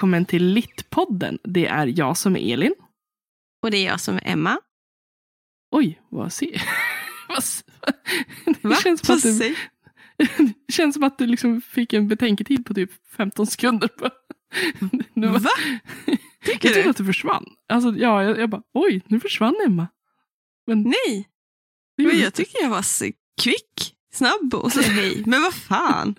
[0.00, 1.38] välkommen till Littpodden.
[1.44, 2.74] Det är jag som är Elin.
[3.62, 4.58] Och det är jag som är Emma.
[5.70, 6.62] Oj, vad ser
[8.62, 8.76] Va?
[8.76, 9.54] känns som att du,
[10.66, 13.88] det känns som att du liksom fick en betänketid på typ 15 sekunder.
[15.14, 15.50] Nu var- Va?
[16.06, 16.90] jag Tycker trodde du?
[16.90, 17.46] att du försvann.
[17.68, 19.88] Alltså, ja, jag, jag bara, oj, nu försvann Emma.
[20.66, 21.28] Men Nej,
[21.96, 22.30] men jag inte.
[22.30, 23.04] tycker jag var så
[23.42, 25.22] kvick, snabb och så hej.
[25.26, 26.14] Men vad fan?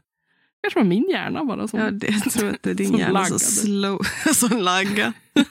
[0.61, 1.79] Kanske var min hjärna bara som...
[1.79, 3.39] Ja, det, tror att det är din Som hjärna laggade.
[3.39, 3.99] slow,
[4.33, 5.13] som lagga.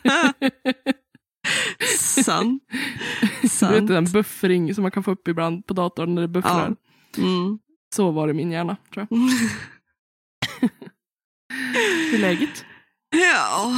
[1.99, 2.63] Sant.
[2.71, 3.89] du vet Sant.
[3.89, 6.77] den buffering som man kan få upp ibland på datorn när det buffrar.
[7.19, 7.59] Mm.
[7.95, 9.19] Så var det min hjärna, tror jag.
[12.11, 12.65] Hur är läget?
[13.11, 13.73] Ja.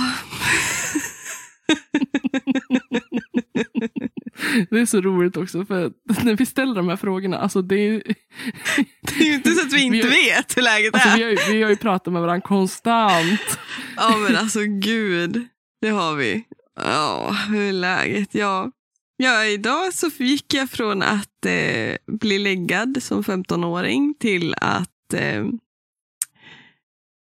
[4.70, 5.92] Det är så roligt också för
[6.24, 8.02] när vi ställer de här frågorna, alltså det är,
[9.00, 11.16] Det är ju inte så att vi inte Vi har- vet hur läget alltså är.
[11.16, 13.40] vi har, ju, vi har ju pratat med varandra konstant.
[13.96, 15.46] Ja men alltså gud,
[15.80, 16.44] det har vi.
[16.76, 18.34] Ja, hur är läget?
[18.34, 18.70] Ja.
[19.16, 25.44] ja, idag så gick jag från att eh, bli läggad som 15-åring till att eh,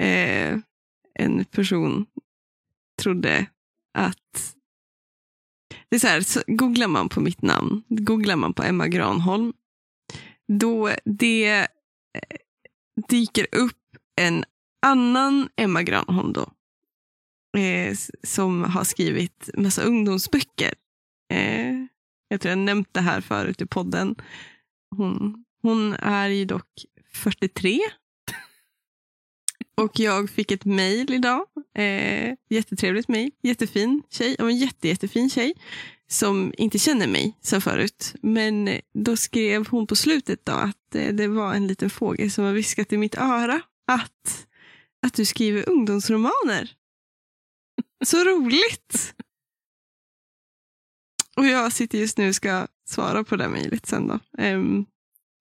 [0.09, 0.59] eh,
[1.15, 2.07] en person
[3.03, 3.47] trodde
[3.99, 4.55] att...
[5.91, 9.53] Det är så här, så googlar man på mitt namn, googlar man på Emma Granholm,
[10.49, 11.67] då det eh,
[13.09, 14.45] dyker upp en
[14.87, 16.53] annan Emma Granholm då.
[17.61, 20.75] Eh, som har skrivit massa ungdomsböcker.
[21.33, 21.75] Eh,
[22.29, 24.17] jag tror jag nämnt det här förut i podden.
[24.97, 27.81] Hon, hon är ju dock 43.
[29.81, 31.47] Och jag fick ett mejl idag.
[31.75, 33.31] Eh, jättetrevligt mejl.
[33.43, 34.37] Jättefin tjej.
[34.39, 35.55] Ja, En jätte, jättefin tjej.
[36.09, 38.15] Som inte känner mig sen förut.
[38.23, 42.31] Men eh, då skrev hon på slutet då att eh, det var en liten fågel
[42.31, 44.47] som har viskat i mitt öra att,
[45.07, 46.73] att du skriver ungdomsromaner.
[48.05, 49.15] Så roligt!
[51.37, 54.19] Och jag sitter just nu och ska svara på det mejlet sen då.
[54.39, 54.87] Um,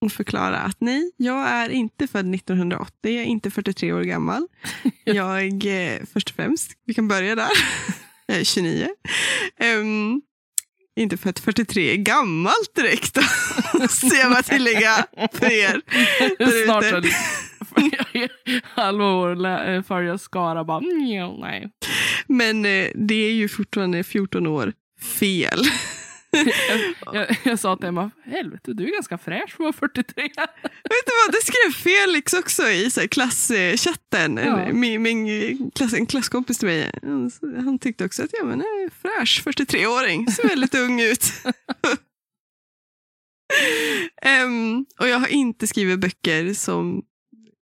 [0.02, 4.48] och förklara att nej, jag är inte född 1980, jag är inte 43 år gammal.
[5.04, 7.50] Jag, eh, först och främst, vi kan börja där.
[8.26, 8.88] Jag är 29.
[9.59, 10.22] Ehm,
[11.00, 13.18] inte för att 43 är gammalt direkt.
[13.90, 15.82] Så jag bara tillägga för er.
[16.66, 18.30] Snart är
[18.64, 21.70] halva år lä- eh, följa Skara bara, mm, nej.
[22.28, 24.74] Men eh, det är ju fortfarande 14 år
[25.20, 25.59] fel.
[27.13, 30.23] Jag, jag sa till Emma, helvete du är ganska fräsch för att vara 43.
[30.23, 34.38] Vet du vad, det skrev Felix också i så här, klasschatten.
[34.38, 34.73] Ja.
[34.73, 36.91] Min, min klass, en klasskompis till mig.
[37.03, 41.25] Han, han tyckte också att jag men, är fräsch 43-åring, ser väldigt ung ut.
[44.22, 47.03] Em, och jag har inte skrivit böcker som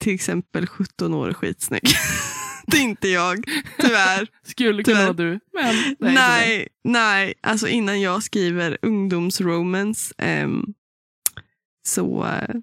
[0.01, 1.83] till exempel 17 år är skitsnygg.
[2.67, 3.45] det är inte jag,
[3.79, 4.29] tyvärr.
[4.43, 6.13] Skulle kunna vara du, men det.
[6.13, 10.65] nej, nej, alltså innan jag skriver ungdomsromance ehm,
[11.89, 12.57] så, eh,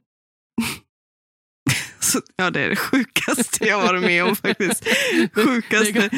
[1.99, 2.21] så...
[2.35, 4.87] Ja, det är det sjukaste jag varit med om faktiskt.
[5.33, 6.09] Sjukaste.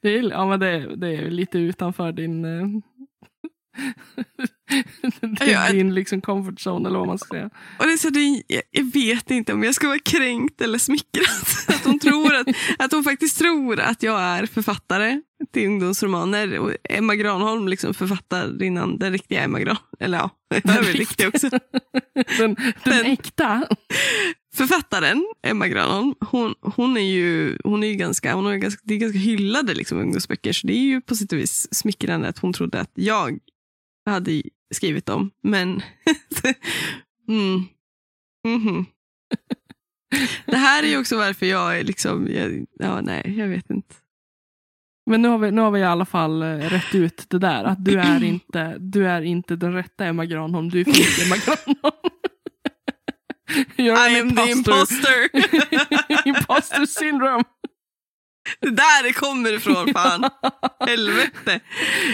[0.00, 2.44] Det, är, ja, men det, det är lite utanför din,
[5.20, 7.50] din, Ja, din liksom comfort zone eller vad man ska säga.
[7.78, 11.26] Och det är så det, jag- vet inte om jag ska vara kränkt eller smickrad.
[11.68, 12.46] Att hon, tror att,
[12.78, 15.20] att hon faktiskt tror att jag är författare
[15.52, 16.58] till ungdomsromaner.
[16.58, 19.76] Och Emma Granholm liksom författar innan den riktiga Emma Gran.
[20.00, 20.30] Eller ja,
[20.64, 21.50] jag är väl riktig också.
[22.38, 22.54] Den, den
[22.84, 23.66] Men- äkta.
[24.54, 28.94] Författaren, Emma Granholm, hon, hon är ju, hon är ju ganska, hon ju ganska, det
[28.94, 30.52] är ganska hyllade liksom, ungdomsböcker.
[30.52, 33.38] Så det är ju på sätt och vis smickrande att hon trodde att jag
[34.10, 34.42] hade
[34.74, 35.30] skrivit dem.
[35.42, 35.82] Men
[37.28, 37.64] mm.
[38.46, 38.86] Mhm.
[40.46, 43.94] Det här är ju också varför jag är liksom, jag, ja nej, jag vet inte.
[45.10, 47.64] Men nu har, vi, nu har vi i alla fall eh, rätt ut det där.
[47.64, 50.68] Att du är inte, du är inte den rätta Emma Granholm.
[50.68, 52.10] Du är fel Emma Granholm.
[53.76, 55.30] You're I am the imposter.
[55.32, 56.28] imposter.
[56.28, 57.44] imposter syndrome.
[58.60, 60.30] Det där det kommer ifrån, fan.
[60.86, 61.60] Helvete.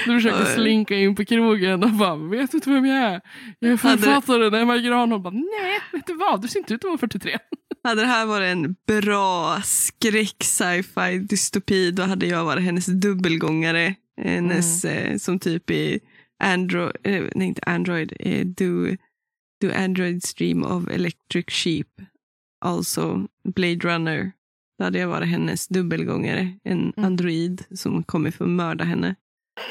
[0.04, 0.54] Du försöker Oj.
[0.54, 3.20] slinka in på krogen och bara, vet du inte vem jag är?
[3.58, 5.22] Jag är författaren Emma Granholm.
[5.22, 6.42] Bara, Nej, vet du vad?
[6.42, 7.38] Du ser inte ut att vara 43.
[7.84, 13.94] Hade det här varit en bra skräck sci-fi dystopi då hade jag varit hennes dubbelgångare.
[14.22, 16.00] Hennes eh, som typ i
[16.42, 18.96] Android, eh, nej inte Android, eh, do,
[19.60, 21.86] do Android stream of electric sheep.
[22.64, 24.32] Also Blade Runner.
[24.80, 26.52] Då hade jag varit hennes dubbelgångare.
[26.64, 26.92] En Mm.
[27.04, 29.14] android som kommer för att mörda henne.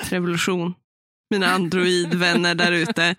[0.10, 0.74] Revolution.
[1.30, 3.16] Mina androidvänner där ute.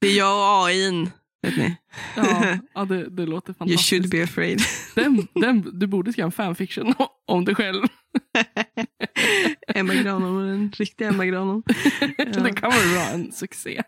[0.00, 1.10] Det är jag och AIn.
[1.42, 1.76] Vet ni?
[2.16, 3.90] Ja, ja det, det låter You fantastiskt.
[3.90, 4.60] should be afraid.
[4.94, 6.94] Den, den, du borde skriva en fanfiction
[7.26, 7.82] om dig själv.
[9.74, 11.62] Emma Granholm, den riktiga Emma Granholm.
[12.16, 13.82] Det kan vara en succé.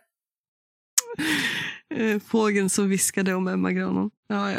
[1.95, 4.11] Eh, Fågeln som viskade om Emma Granholm.
[4.29, 4.59] Ja, ja.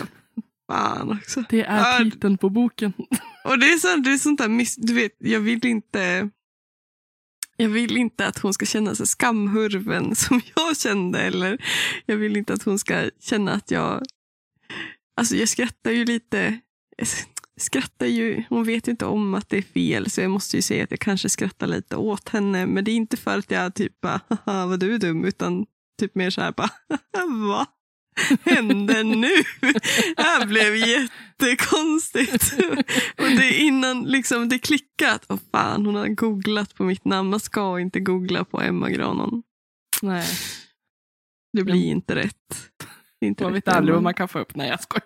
[0.68, 1.44] Fan också.
[1.50, 2.94] Det är Ja, titeln på boken.
[3.44, 6.30] Och det är, så, det är sånt där, miss, du vet, jag vill inte
[7.60, 11.20] jag vill inte att hon ska känna sig skamhurven som jag kände.
[11.20, 11.66] Eller
[12.06, 14.04] jag vill inte att hon ska känna att jag...
[15.16, 16.60] Alltså jag skrattar ju lite.
[17.60, 20.62] Skrattar ju, hon vet ju inte om att det är fel så jag måste ju
[20.62, 22.66] säga att jag kanske skrattar lite åt henne.
[22.66, 25.66] Men det är inte för att jag typ bara, haha vad du är dum, utan
[26.00, 26.70] typ mer så här bara,
[27.48, 27.68] vad
[28.46, 29.32] hände nu?
[30.16, 32.54] Det här blev jättekonstigt.
[33.18, 35.26] Och det är innan liksom det klickat.
[35.30, 37.30] Åh fan, hon har googlat på mitt namn.
[37.30, 39.44] Man ska inte googla på Emma Granholm.
[40.02, 40.28] Nej,
[41.54, 42.70] Det blir inte rätt.
[43.26, 44.56] Inte man rätt vet aldrig vad man kan få upp.
[44.56, 45.04] Nej, jag skojar.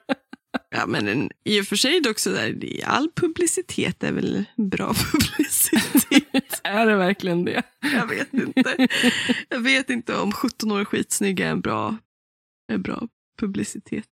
[0.69, 4.93] Ja, men en, i och för sig dock så där, all publicitet är väl bra
[5.11, 6.61] publicitet.
[6.63, 7.63] Är det verkligen det?
[7.93, 8.87] Jag vet inte.
[9.49, 11.97] Jag vet inte om 17 år skitsnygg är en bra,
[12.73, 13.07] är bra
[13.39, 14.07] publicitet.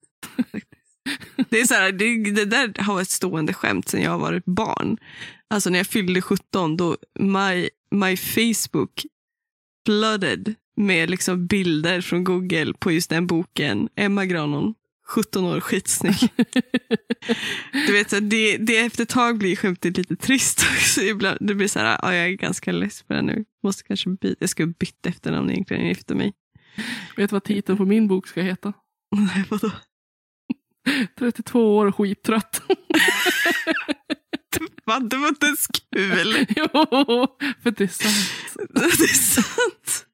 [1.50, 4.32] Det, är så här, det, det där har varit ett stående skämt sedan jag var
[4.32, 4.96] ett barn.
[5.50, 9.06] Alltså när jag fyllde 17, då my, my Facebook
[9.86, 13.88] flooded med liksom bilder från Google på just den boken.
[13.96, 14.74] Emma Granholm,
[15.06, 16.14] 17 år, skitsnygg.
[17.86, 21.00] Du vet, så det, det efter ett tag blir skämtet lite trist också.
[21.00, 23.44] Ibland, det blir så här, ja, jag är ganska less på det nu.
[23.62, 24.36] Måste kanske byta.
[24.38, 26.32] Jag ska byta efternamn egentligen efter mig.
[27.16, 28.72] Vet du vad titeln på min bok ska heta?
[29.16, 29.70] Nej, vadå?
[31.18, 32.62] 32 år och skittrött.
[34.86, 36.46] Vad, det var inte ens kul.
[36.48, 36.66] jo,
[37.62, 38.56] för det är sant.
[38.74, 40.06] Det är sant.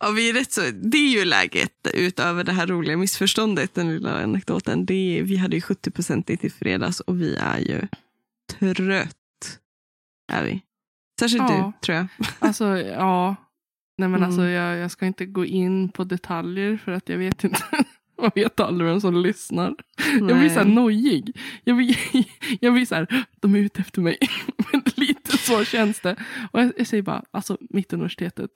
[0.00, 3.92] Ja, vi är rätt så, det är ju läget utöver det här roliga missförståndet, den
[3.94, 4.86] lilla anekdoten.
[4.86, 7.88] Det är, vi hade ju 70 procent i fredags och vi är ju
[8.48, 9.58] trött.
[10.32, 10.62] Är vi.
[11.20, 11.72] Särskilt Ja.
[11.80, 12.06] du, tror jag.
[12.38, 13.36] Alltså, ja.
[14.00, 14.22] Nej, men Mm.
[14.22, 17.58] alltså, jag, jag ska inte gå in på detaljer för att jag vet inte.
[18.22, 19.74] Man vet aldrig vem som lyssnar.
[20.14, 20.74] Jag blir så här Nej.
[20.74, 21.36] nojig.
[21.64, 21.96] Jag blir,
[22.60, 24.18] jag blir så här, de är ute efter mig.
[24.72, 26.16] Men lite så känns det.
[26.52, 28.50] Och jag, jag säger bara, alltså Mittuniversitetet.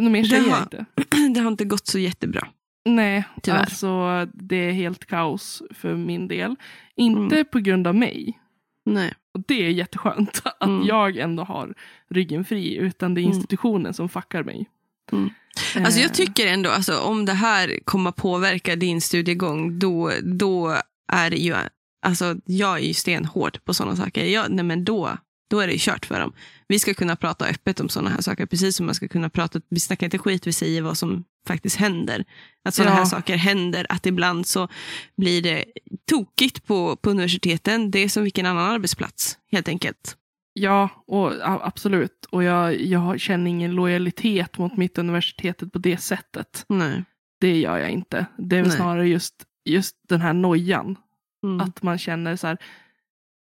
[0.00, 0.84] Något mer säger jag inte.
[1.34, 2.48] Det har inte gått så jättebra.
[2.84, 3.58] Nej, Tyvärr.
[3.58, 6.56] alltså det är helt kaos för min del.
[6.96, 7.44] Inte Mm.
[7.52, 8.38] på grund av mig.
[8.86, 9.14] Nej.
[9.34, 10.86] Och det är jätteskönt att Mm.
[10.86, 11.74] jag ändå har
[12.10, 12.76] ryggen fri.
[12.76, 13.36] Utan det är Mm.
[13.36, 14.66] institutionen som fuckar mig.
[15.12, 15.30] Mm.
[15.76, 20.76] Alltså Eh, jag tycker ändå, alltså, om det här kommer påverka din studiegång, då, då
[21.12, 21.54] är ju,
[22.02, 24.24] alltså jag är ju stenhård på sådana saker.
[24.24, 25.16] Jag, nej men då,
[25.50, 26.32] då är det ju kört för dem.
[26.68, 29.60] Vi ska kunna prata öppet om sådana här saker, precis som man ska kunna prata,
[29.68, 32.24] vi snackar inte skit, vi säger vad som faktiskt händer.
[32.64, 32.98] Att sådana Ja.
[32.98, 34.68] här saker händer, att ibland så
[35.16, 35.64] blir det
[36.10, 37.90] tokigt på, på universiteten.
[37.90, 40.16] Det är som vilken annan arbetsplats, helt enkelt.
[40.52, 42.26] Ja, och, absolut.
[42.30, 46.64] Och jag, jag känner ingen lojalitet mot Mittuniversitetet på det sättet.
[46.68, 47.04] Nej.
[47.40, 48.26] Det gör jag inte.
[48.38, 48.72] Det är Nej.
[48.72, 49.34] snarare just,
[49.64, 50.96] just den här nojan.
[51.44, 51.60] Mm.
[51.60, 52.58] Att man känner så här.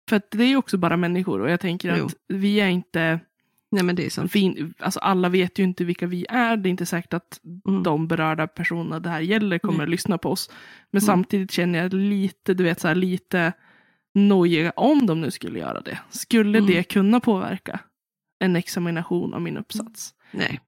[0.08, 2.06] För det är ju också bara människor och jag tänker Jo.
[2.06, 3.20] att vi är inte,
[3.72, 4.32] Nej men det är sant.
[4.32, 6.56] fin, alltså alla vet ju inte vilka vi är.
[6.56, 7.82] Det är inte säkert att Mm.
[7.82, 9.84] de berörda personerna det här gäller kommer Nej.
[9.84, 10.50] att lyssna på oss.
[10.90, 11.06] Men Mm.
[11.06, 13.52] samtidigt känner jag lite, du vet så här lite
[14.14, 15.98] nojiga om de nu skulle göra det.
[16.10, 16.70] Skulle Mm.
[16.70, 17.80] det kunna påverka
[18.38, 20.14] en examination av min uppsats?
[20.30, 20.60] Nej,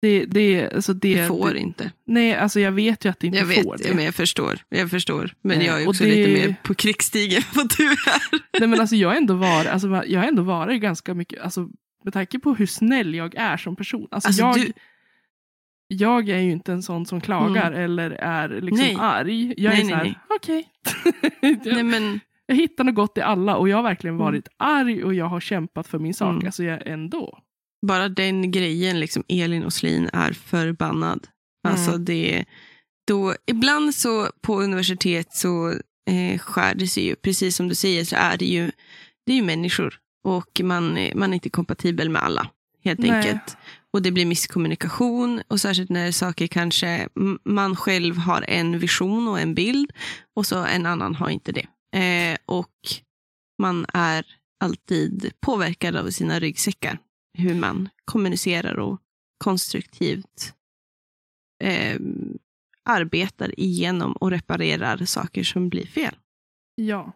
[0.00, 1.92] Det, det, alltså det, det får det, inte.
[2.06, 3.94] Nej, alltså jag vet ju att det inte Jag vet, får det.
[3.94, 4.58] men jag förstår.
[4.68, 5.34] Jag förstår.
[5.42, 8.58] Men Eh, jag är också det- lite mer på krigsstigen än vad du är.
[8.60, 11.68] Nej, men alltså jag har ändå varit, alltså, jag har ändå varit ganska mycket, alltså,
[12.04, 14.08] med tanke på hur snäll jag är som person.
[14.10, 14.72] Alltså, Alltså, jag, du-
[15.88, 18.96] jag är ju inte en sån som klagar eller är liksom Nej.
[19.00, 19.54] arg.
[19.62, 20.18] Jag Nej, är nej, så här, nej.
[20.28, 20.68] okej.
[21.42, 24.24] Nej, jag, men, jag hittar något gott i alla och jag har verkligen Mm.
[24.24, 26.30] varit arg och jag har kämpat för min sak.
[26.34, 26.46] Mm.
[26.46, 27.38] Alltså jag ändå.
[27.86, 31.28] Bara den grejen, liksom, Elin Oslin är förbannad.
[31.68, 32.04] Alltså Mm.
[32.04, 32.44] det,
[33.06, 35.70] då, ibland så på universitet så
[36.10, 38.70] eh, skär det sig ju, precis som du säger, så är det ju,
[39.26, 39.98] det är ju människor.
[40.24, 42.50] Och man, man är inte kompatibel med alla,
[42.84, 43.10] helt Nej.
[43.10, 43.56] enkelt.
[43.92, 47.08] Och det blir misskommunikation och särskilt när saker kanske,
[47.44, 49.92] man själv har en vision och en bild
[50.36, 51.66] och så en annan har inte det.
[51.98, 52.74] Eh, och
[53.62, 54.26] man är
[54.64, 56.98] alltid påverkad av sina ryggsäckar.
[57.38, 59.00] Hur man kommunicerar och
[59.38, 60.54] konstruktivt
[61.64, 62.00] eh,
[62.84, 66.14] arbetar igenom och reparerar saker som blir fel.
[66.74, 67.12] Ja.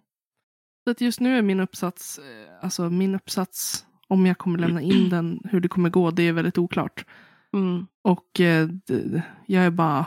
[0.85, 4.83] Så att just nu är min uppsats, eh, alltså min uppsats, om jag kommer lämna
[4.83, 7.05] in den, hur det kommer gå, det är väldigt oklart.
[7.53, 7.87] Mm.
[8.03, 8.69] Och eh,
[9.47, 10.07] jag är bara,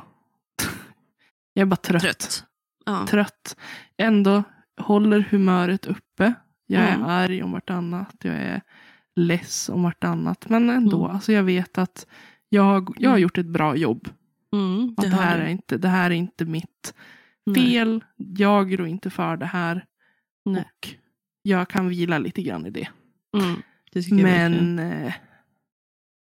[1.53, 2.01] jag är bara trött.
[2.01, 2.43] Trött.
[2.85, 3.07] Ja.
[3.07, 3.57] trött.
[3.97, 4.43] Ändå,
[4.77, 6.33] håller humöret uppe.
[6.67, 7.07] Jag är Mm.
[7.07, 8.15] arg om vartannat.
[8.21, 8.61] Jag är
[9.15, 10.49] less om vartannat.
[10.49, 11.15] Men ändå, Mm.
[11.15, 12.07] alltså jag vet att
[12.49, 13.21] jag, jag har Mm.
[13.23, 14.09] gjort ett bra jobb.
[14.53, 16.93] Mm, Att det, har här är inte, det här är inte mitt
[17.45, 17.55] Nej.
[17.65, 18.03] fel.
[18.15, 19.85] Jag rår inte för det här.
[20.45, 20.61] Nej.
[20.61, 20.89] Och
[21.41, 22.87] jag kan vila lite grann i det.
[23.37, 24.11] Mm, det.
[24.11, 25.13] Men eh,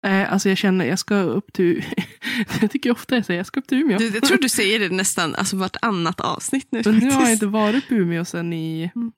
[0.07, 1.85] eh, alltså jag känner jag ska upp till
[2.61, 3.99] Jag tycker ofta jag säger jag ska upp till Umeå.
[3.99, 6.83] Du, jag tror du säger det nästan alltså, vartannat avsnitt nu.
[6.85, 9.13] Men nu har jag inte varit på Umeå sedan i Mm.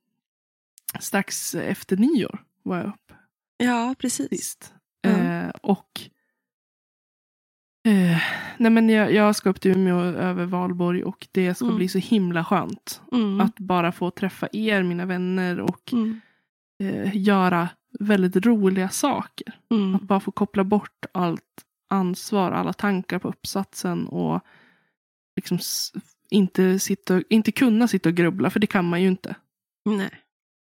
[1.00, 2.43] strax efter nyår.
[2.62, 2.93] Var jag
[3.64, 4.73] Ja, precis.
[5.02, 5.11] Ja.
[5.11, 6.00] Eh, och
[7.88, 8.19] eh,
[8.59, 11.76] nej men jag, jag ska upp till Umeå över Valborg och det ska Mm.
[11.76, 13.02] bli så himla skönt.
[13.12, 13.40] Mm.
[13.40, 16.21] Att bara få träffa er, mina vänner och Mm.
[16.83, 17.69] eh, göra
[18.00, 19.54] väldigt roliga saker.
[19.71, 19.95] Mm.
[19.97, 24.40] Att bara få koppla bort allt ansvar, alla tankar på uppsatsen och
[25.37, 25.59] liksom
[26.31, 29.37] inte, sitta, inte kunna sitta och grubbla, för det kan man ju inte.
[29.85, 30.11] Nej.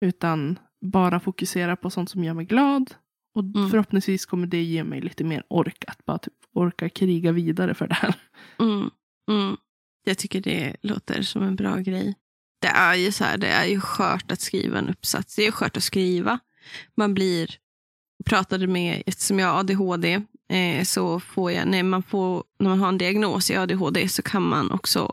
[0.04, 2.94] Utan bara fokusera på sånt som gör mig glad.
[3.34, 3.70] Och Mm.
[3.70, 7.86] förhoppningsvis kommer det ge mig lite mer ork att bara typ orka kriga vidare för
[7.88, 8.14] det här.
[8.58, 8.90] Mm.
[9.30, 9.56] Mm.
[10.04, 12.14] Jag tycker det låter som en bra grej.
[12.60, 15.36] Det är ju så här, det är ju skört att skriva en uppsats.
[15.36, 16.38] Det är skört att skriva.
[16.94, 17.50] Man blir,
[18.24, 22.80] pratade med, eftersom jag har ADHD, eh, så får jag, när man, får, när man
[22.80, 25.12] har en diagnos i ADHD så kan man också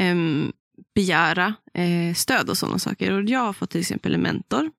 [0.00, 0.52] ehm,
[0.94, 3.12] begära eh, stöd och sådana saker.
[3.12, 4.70] Och jag har fått till exempel en mentor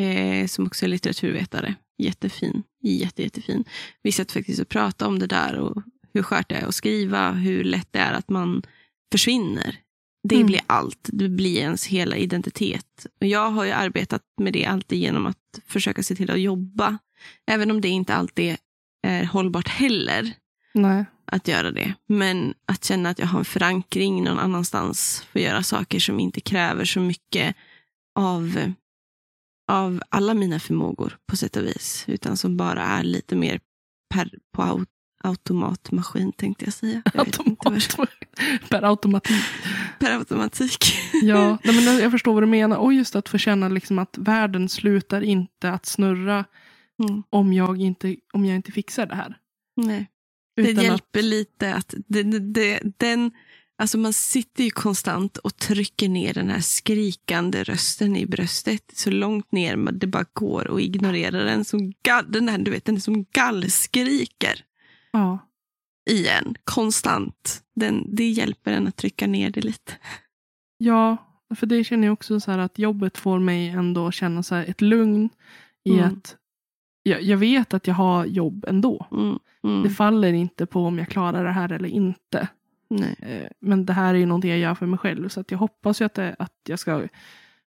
[0.00, 1.74] eh, som också är litteraturvetare.
[1.98, 3.64] Jättefin, jätte, jättefin.
[4.02, 5.82] Vi satt faktiskt och pratade om det där och
[6.14, 8.62] hur skört det är att skriva, hur lätt det är att man
[9.12, 9.76] försvinner.
[10.28, 10.46] Det Mm.
[10.46, 13.06] blir allt, det blir ens hela identitet.
[13.20, 16.98] Och jag har ju arbetat med det alltid genom att försöka se till att jobba.
[17.46, 18.56] Även om det inte alltid
[19.06, 20.32] är hållbart heller
[20.74, 21.04] Nej.
[21.24, 21.94] att göra det.
[22.08, 26.20] Men att känna att jag har en förankring någon annanstans för att göra saker som
[26.20, 27.56] inte kräver så mycket
[28.18, 28.72] av,
[29.68, 32.04] av alla mina förmågor på sätt och vis.
[32.08, 33.60] Utan som bara är lite mer
[34.14, 34.84] per, på au,
[35.24, 37.02] automatmaskin tänkte jag säga.
[37.14, 37.96] Jag Automat.
[38.68, 39.44] Per automatik.
[39.98, 40.84] Per automatik.
[41.22, 42.76] Ja, nej, men jag förstår vad du menar.
[42.76, 46.44] Och just att få känna liksom att världen slutar inte att snurra
[47.08, 47.22] Mm.
[47.30, 49.38] om jag inte, om jag inte fixar det här.
[49.76, 50.08] Nej.
[50.56, 53.30] Det Utan hjälper att, lite att det, det, det, den,
[53.82, 59.10] alltså man sitter ju konstant och trycker ner den här skrikande rösten i bröstet så
[59.10, 62.84] långt ner men det bara går och ignorera den som, gall, den här, du vet,
[62.84, 64.64] den som gallskriker
[65.12, 65.38] ja,
[66.10, 67.62] i en konstant.
[67.74, 69.92] Den, det hjälper en att trycka ner det lite.
[70.78, 71.16] ja,
[71.54, 74.80] för det känner jag också så här att jobbet får mig ändå känna så ett
[74.80, 75.28] lugn
[75.84, 76.04] i Mm.
[76.04, 76.36] att
[77.02, 79.06] jag, jag vet att jag har jobb ändå.
[79.12, 82.48] Mm, mm, Det faller inte på om jag klarar det här eller inte.
[83.00, 83.16] Nej.
[83.22, 85.28] Eh, Men det här är ju någonting jag gör för mig själv.
[85.28, 87.08] Så att jag hoppas ju att, det, att jag ska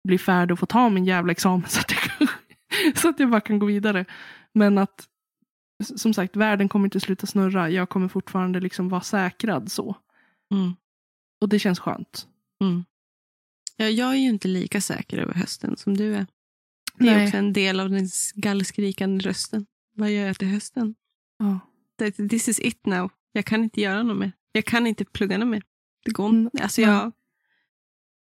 [0.08, 1.68] bli färdig och få ta min jävla examen.
[1.68, 2.28] Så att, jag, kan-
[2.96, 4.04] så att jag bara kan gå vidare.
[4.52, 5.06] Men att
[5.96, 7.70] som sagt, världen kommer inte sluta snurra.
[7.70, 9.96] Jag kommer fortfarande liksom vara säkrad så.
[10.54, 10.74] Mm,
[11.40, 12.26] Och det känns skönt.
[12.60, 12.84] mm.
[13.76, 16.26] Ja, jag är ju inte lika säker över hösten som du är.
[16.98, 17.24] Det är Nej.
[17.26, 19.66] också en del av den gallskrikande rösten.
[19.94, 20.94] Vad gör jag till hösten?
[21.98, 23.10] Det- This is it now.
[23.32, 24.32] Jag kan inte göra något mer.
[24.52, 25.62] Jag kan inte plugga något mer.
[26.04, 26.62] Det går Mm, inte.
[26.62, 26.88] Alltså nej.
[26.90, 27.12] jag,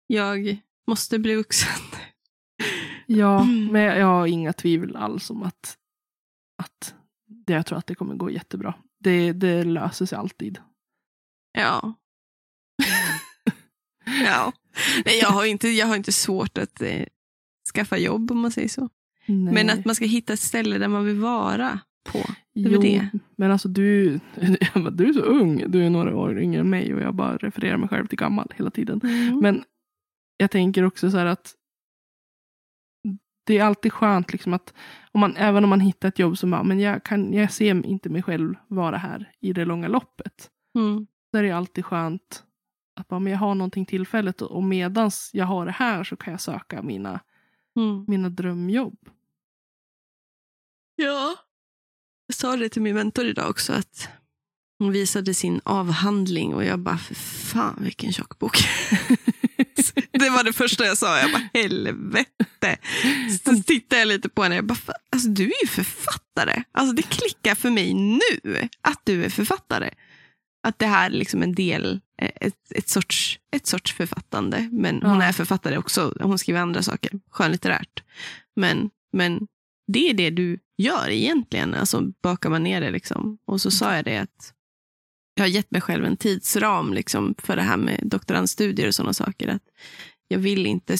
[0.06, 1.68] jag måste bli vuxen.
[3.06, 3.66] Ja, Mm.
[3.72, 5.78] men jag har inga tvivel alls om att,
[6.58, 6.94] att
[7.26, 8.74] det, jag tror att det kommer gå jättebra.
[9.00, 10.58] Det, det löser sig alltid.
[11.52, 11.94] Ja.
[14.26, 14.52] ja.
[15.04, 17.04] Nej, jag, har inte, jag har inte svårt att eh,
[17.74, 18.88] skaffa jobb om man säger så.
[19.26, 19.54] Nej.
[19.54, 22.24] Men att man ska hitta ett ställe där man vill vara på.
[22.54, 23.08] Det jo, det.
[23.36, 24.10] men alltså du,
[24.92, 25.70] du är så ung.
[25.70, 28.52] Du är några år yngre än mig och jag bara refererar mig själv till gammal
[28.56, 29.00] hela tiden.
[29.04, 29.38] Mm.
[29.38, 29.64] Men
[30.36, 31.54] jag tänker också så här att
[33.44, 34.74] det är alltid skönt liksom att
[35.12, 37.86] om man, även om man hittar ett jobb som bara, men jag, kan, jag ser
[37.86, 40.50] inte mig själv vara här i det långa loppet.
[40.78, 41.06] Mm.
[41.30, 42.44] Så är det alltid skönt
[43.00, 46.16] att bara, men jag har någonting tillfälligt och, och medans jag har det här så
[46.16, 47.20] kan jag söka mina,
[47.76, 48.04] Mm.
[48.08, 48.98] mina drömjobb.
[50.96, 51.34] Ja.
[52.32, 53.72] Jag sa det till min mentor idag också.
[53.72, 54.08] att
[54.78, 58.56] Hon visade sin avhandling och jag bara, för fan vilken tjock bok.
[60.12, 61.18] det var det första jag sa.
[61.18, 62.76] Jag bara, helvete.
[63.44, 64.54] Så tittade jag lite på henne.
[64.54, 66.62] Jag bara, "Fan, alltså, du är ju författare.
[66.72, 69.90] Alltså, det klickar för mig nu att du är författare.
[70.66, 74.68] Att det här är liksom en del, eh, ett, ett, sorts, ett sorts författande.
[74.72, 75.24] Men hon Ja.
[75.24, 76.14] är författare också.
[76.20, 78.02] Hon skriver andra saker, skönlitterärt.
[78.56, 79.46] Men, men
[79.86, 81.74] det är det du gör egentligen.
[81.74, 83.38] Alltså bakar man ner det liksom.
[83.44, 84.54] Och så sa jag det att
[85.34, 89.12] jag har gett mig själv en tidsram liksom, för det här med doktorandstudier och sådana
[89.12, 89.48] saker.
[89.48, 89.62] Att
[90.28, 90.96] jag vill inte,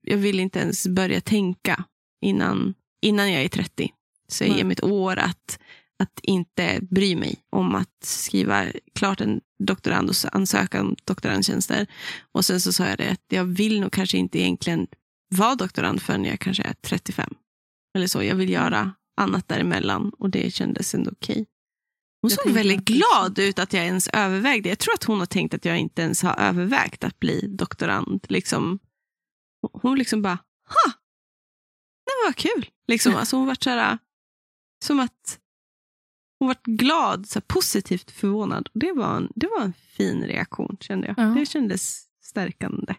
[0.00, 1.84] jag vill inte ens börja tänka
[2.20, 3.90] innan, innan jag är 30.
[4.28, 4.58] Så jag Nej.
[4.58, 5.58] ger mig ett år att,
[5.98, 11.86] att inte bry mig om att skriva klart en doktorand och s- ansöka om doktorandtjänster.
[12.32, 14.86] Och sen så sa jag det att jag vill nog kanske inte egentligen
[15.28, 17.34] vara doktorand förrän jag kanske är 35.
[17.94, 18.22] Eller så.
[18.22, 21.46] Jag vill göra annat däremellan och det kändes ändå okej.
[22.22, 24.68] Hon Jag såg väldigt glad ut att jag ens övervägde.
[24.68, 28.26] Jag tror att hon har tänkt att jag inte ens har övervägt att bli doktorand.
[28.28, 28.78] Liksom,
[29.72, 30.92] hon liksom bara, ha!
[32.04, 32.66] Det var kul.
[32.88, 33.98] Liksom, alltså hon var så här,
[34.84, 35.40] som att
[36.38, 38.68] hon var glad, så här, positivt förvånad.
[38.74, 41.18] Det var, en, det var en fin reaktion kände jag.
[41.18, 41.34] Ja.
[41.34, 42.94] Det kändes stärkande.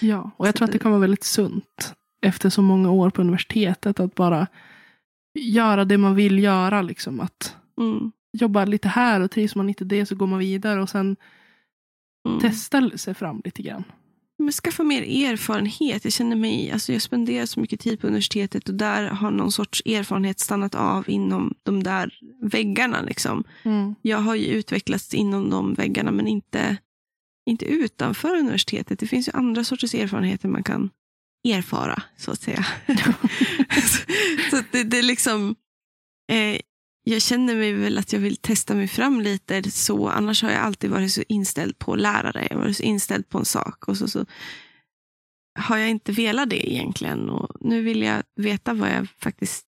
[0.00, 1.94] Ja, och jag Så tror att det det- kan vara väldigt sunt
[2.24, 4.46] efter så många år på universitetet att bara
[5.38, 6.82] göra det man vill göra.
[6.82, 7.20] Liksom.
[7.20, 8.12] Att Mm.
[8.32, 11.16] jobba lite här och trivs man inte det så går man vidare och sen
[12.28, 12.40] Mm.
[12.40, 13.84] testa sig fram lite grann.
[14.38, 16.04] Men skaffa mer erfarenhet.
[16.04, 19.52] Jag känner mig, alltså jag spenderar så mycket tid på universitetet och där har någon
[19.52, 23.02] sorts erfarenhet stannat av inom de där väggarna.
[23.02, 23.44] Liksom.
[24.02, 26.76] Jag har ju utvecklats inom de väggarna men inte,
[27.50, 28.98] inte utanför universitetet.
[28.98, 30.90] Det finns ju andra sorters erfarenheter man kan
[31.44, 32.66] erfara, så att säga.
[34.50, 35.54] så det, det är liksom,
[36.32, 36.60] eh,
[37.04, 40.08] jag känner mig väl att jag vill testa mig fram lite så.
[40.08, 42.46] Annars har jag alltid varit så inställd på lärare.
[42.50, 43.88] Jag har varit så inställd på en sak.
[43.88, 44.26] Och så, så
[45.58, 47.28] har jag inte velat det egentligen.
[47.30, 49.66] Och nu vill jag veta vad jag faktiskt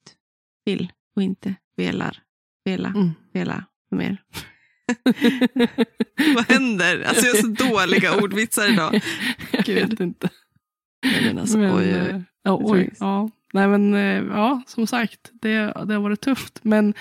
[0.64, 2.23] vill och inte velar.
[2.64, 3.11] Vela, Mm.
[3.33, 4.23] vela mer.
[6.35, 7.02] vad händer?
[7.02, 9.00] Alltså jag har så dåliga ordvitsar idag.
[9.50, 9.90] jag Gud.
[9.90, 10.28] vet inte.
[11.25, 13.30] Men alltså, Men, oj, oj, eh, ja, oj, ja.
[13.52, 16.59] Nej men eh, ja, som sagt, det, det har varit tufft.
[16.65, 16.95] Men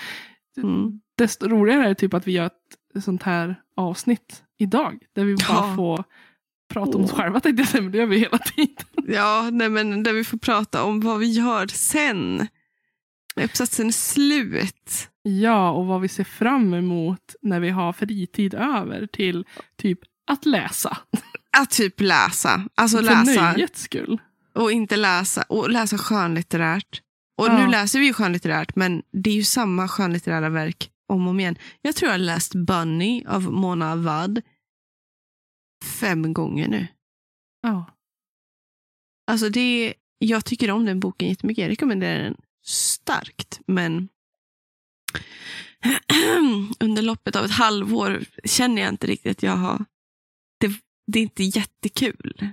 [0.62, 1.00] Mm.
[1.18, 4.98] desto roligare är det typ att vi gör ett sånt här avsnitt idag.
[5.14, 5.74] Där vi bara Ja.
[5.76, 6.04] får
[6.74, 7.18] prata om oss Åh.
[7.18, 8.84] själva tänkte jag säga, men det gör vi hela tiden.
[9.08, 12.46] Ja, nej, men där vi får prata om vad vi gör sen.
[13.36, 15.08] När uppsatsen är slut.
[15.22, 19.44] Ja, och vad vi ser fram emot när vi har fritid över till
[19.76, 20.98] typ att läsa.
[21.58, 22.68] Att typ läsa.
[22.74, 24.18] Alltså För läsa nöjets skull.
[24.54, 25.42] och inte läsa.
[25.42, 27.02] Och läsa skönlitterärt.
[27.38, 27.58] Och Ja.
[27.58, 31.40] nu läser vi ju skönlitterärt, men det är ju samma skönlitterära verk om och om
[31.40, 31.58] igen.
[31.82, 34.42] Jag tror jag har läst Bunny av Mona Awad
[35.84, 36.86] fem gånger nu.
[37.62, 37.90] Ja.
[39.30, 41.62] Alltså det, jag tycker om den boken jättemycket.
[41.62, 43.60] Jag rekommenderar den starkt.
[43.66, 44.08] Men
[46.80, 49.84] under loppet av ett halvår känner jag inte riktigt att jag har...
[51.06, 52.48] Det, är inte jättekul.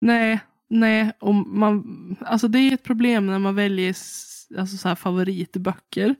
[0.00, 1.12] Nej, nej.
[1.20, 3.88] Och man, alltså det är ett problem när man väljer
[4.58, 6.14] alltså så här favoritböcker.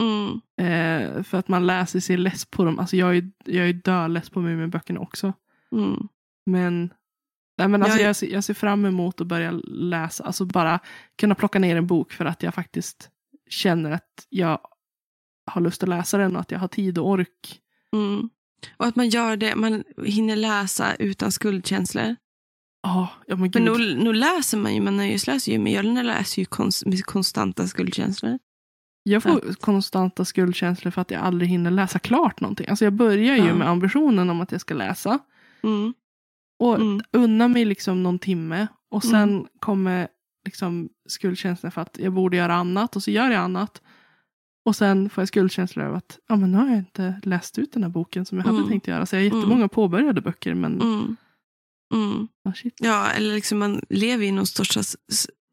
[0.00, 2.78] Mm, Eh, för att man läser sig less på dem.
[2.78, 5.32] Alltså jag är, jag är döless på Muminböckerna också.
[5.72, 6.08] mm,
[6.46, 6.94] Men,
[7.58, 10.24] nej men alltså Jag- jag, ser, jag ser fram emot att börja läsa.
[10.24, 10.78] Alltså bara
[11.18, 13.10] kunna plocka ner en bok för att jag faktiskt
[13.50, 14.58] känner att jag
[15.46, 17.60] har lust att läsa den och att jag har tid och ork.
[17.96, 18.30] mm.
[18.76, 22.16] Och att man gör det, man hinner läsa utan skuldkänslor.
[22.82, 23.78] Ja, ja men Men gud.
[23.80, 27.66] nu, nu läser man ju, man läser ju, men jag läser ju konst, med konstanta
[27.66, 28.38] skuldkänslor.
[29.02, 32.66] Jag får konstanta skuldkänslor för att jag aldrig hinner läsa klart någonting.
[32.68, 33.54] Alltså jag börjar ju Ja.
[33.54, 35.18] med ambitionen om att jag ska läsa.
[35.62, 35.94] Mm,
[36.58, 38.66] Och mm, unna mig liksom någon timme.
[38.90, 39.46] Och sen Mm.
[39.60, 40.08] kommer
[40.44, 42.96] liksom skuldkänslan för att jag borde göra annat.
[42.96, 43.82] Och så gör jag annat.
[44.68, 47.72] Och sen får jag skuldkänslor över att ja, men nu har jag inte läst ut
[47.72, 48.68] den här boken som jag hade Mm.
[48.68, 49.06] tänkt göra.
[49.06, 50.54] Så jag har jättemånga påbörjade böcker.
[50.54, 51.16] Men mm,
[51.94, 52.28] mm.
[52.44, 52.74] ah, shit.
[52.80, 54.96] Ja, eller liksom man lever i någon sorts,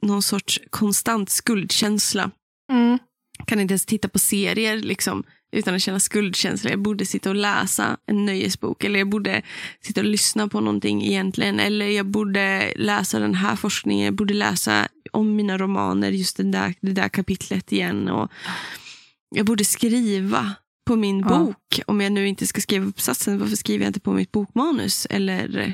[0.02, 2.32] någon sorts konstant skuldkänsla.
[2.72, 3.00] Mm.
[3.46, 6.70] Kan inte ens titta på serier liksom, utan att känna skuldkänsla.
[6.70, 8.84] Jag borde sitta och läsa en nöjesbok.
[8.84, 9.42] Eller jag borde
[9.82, 11.60] sitta och lyssna på någonting egentligen.
[11.60, 14.06] Eller jag borde läsa den här forskningen.
[14.06, 18.10] Jag borde läsa om mina romaner, just den där, det där kapitlet igen.
[18.10, 18.32] Och
[19.30, 20.52] jag borde skriva
[20.88, 21.28] på min Ja.
[21.28, 21.80] bok.
[21.88, 25.08] Om jag nu inte ska skriva uppsatsen, varför skriver jag inte på mitt bokmanus?
[25.10, 25.74] Eller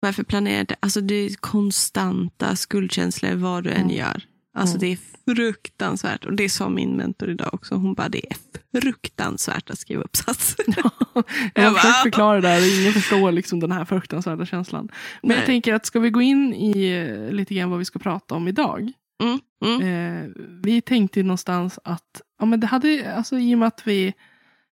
[0.00, 0.76] varför planerar jag inte?
[0.80, 4.22] Alltså det är konstanta skuldkänslor vad du än gör.
[4.54, 4.98] Alltså det är
[5.34, 6.24] fruktansvärt.
[6.24, 7.74] Och det sa min mentor idag också.
[7.74, 8.36] Hon bara, det är
[8.80, 10.56] fruktansvärt att skriva uppsats.
[10.66, 14.88] jag har Jag bara, försökt förklara det och ingen förstår liksom den här fruktansvärda känslan.
[15.22, 15.46] Men jag Nej.
[15.46, 18.48] tänker att ska vi gå in i eh, lite grann vad vi ska prata om
[18.48, 18.92] idag.
[19.22, 20.30] Mm, mm, Eh,
[20.64, 24.14] vi tänkte ju någonstans att, ja men det hade, alltså i och med att vi,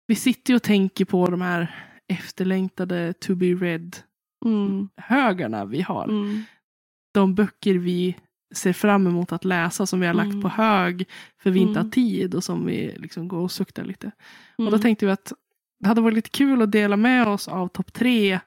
[0.06, 3.96] vi sitter och tänker på de här efterlängtade to be read
[4.44, 6.04] mm, högarna vi har.
[6.04, 6.42] mm,
[7.14, 8.16] De böcker vi
[8.54, 10.42] ser fram emot att läsa som vi har lagt Mm.
[10.42, 11.08] på hög
[11.42, 14.10] för vi inte har tid och som vi liksom går och suktar lite.
[14.56, 15.32] Och då tänkte vi att
[15.80, 18.40] det hade varit lite kul att dela med oss av topp tre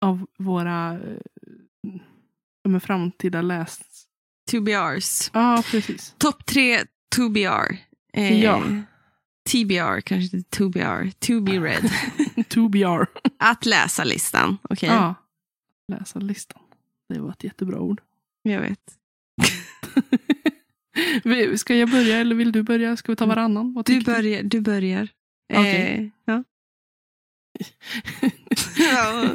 [0.00, 1.20] av våra eh,
[2.68, 3.95] men framtida läs...
[4.50, 5.30] 2BRs.
[5.32, 6.14] Ja, precis.
[6.18, 6.84] Topp tre
[7.16, 7.76] 2BR.
[8.12, 8.62] Eh, Ja.
[9.50, 11.10] TBR, kanske inte 2BR.
[11.10, 11.82] To be read.
[12.36, 13.06] 2BR.
[13.38, 14.58] Att läsa-listan.
[14.70, 15.14] Okej, Ja.
[15.92, 16.62] Läsa listan.
[17.08, 18.00] Det var ett jättebra ord.
[18.42, 18.80] jag vet.
[21.60, 22.96] Ska jag börja eller vill du börja?
[22.96, 23.72] Ska vi ta varannan?
[23.74, 24.42] Vad Du börjar.
[24.42, 25.08] Du börjar.
[25.52, 26.12] Okej.
[26.26, 26.44] Eh, ja.
[28.78, 29.30] Ja.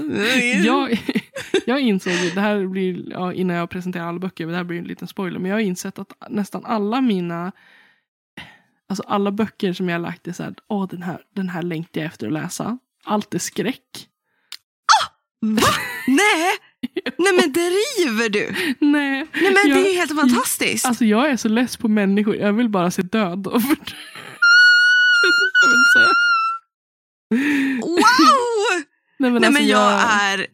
[0.66, 1.00] jag,
[1.66, 4.78] jag insåg, ju- det här blir, ja, innan jag presenterar alla böcker, det här blir
[4.80, 7.52] en liten spoiler, men jag har insett att nästan alla mina,
[8.90, 11.62] alltså alla böcker som jag har lagt är så här, åh den här, den här
[11.62, 12.78] längtar jag efter att läsa.
[13.06, 14.08] Allt är skräck.
[15.42, 15.62] Va?
[16.08, 16.52] Nej!
[17.18, 18.56] Nej men driver du?
[18.80, 20.86] Nej, Nej men jag, det är helt fantastiskt.
[20.86, 23.48] alltså jag är så less på människor, jag vill bara se död.
[23.48, 23.76] Och för...
[27.38, 27.88] Jag.
[27.90, 27.98] Wow!
[29.20, 30.48] Nej, men, Nej alltså men jag är,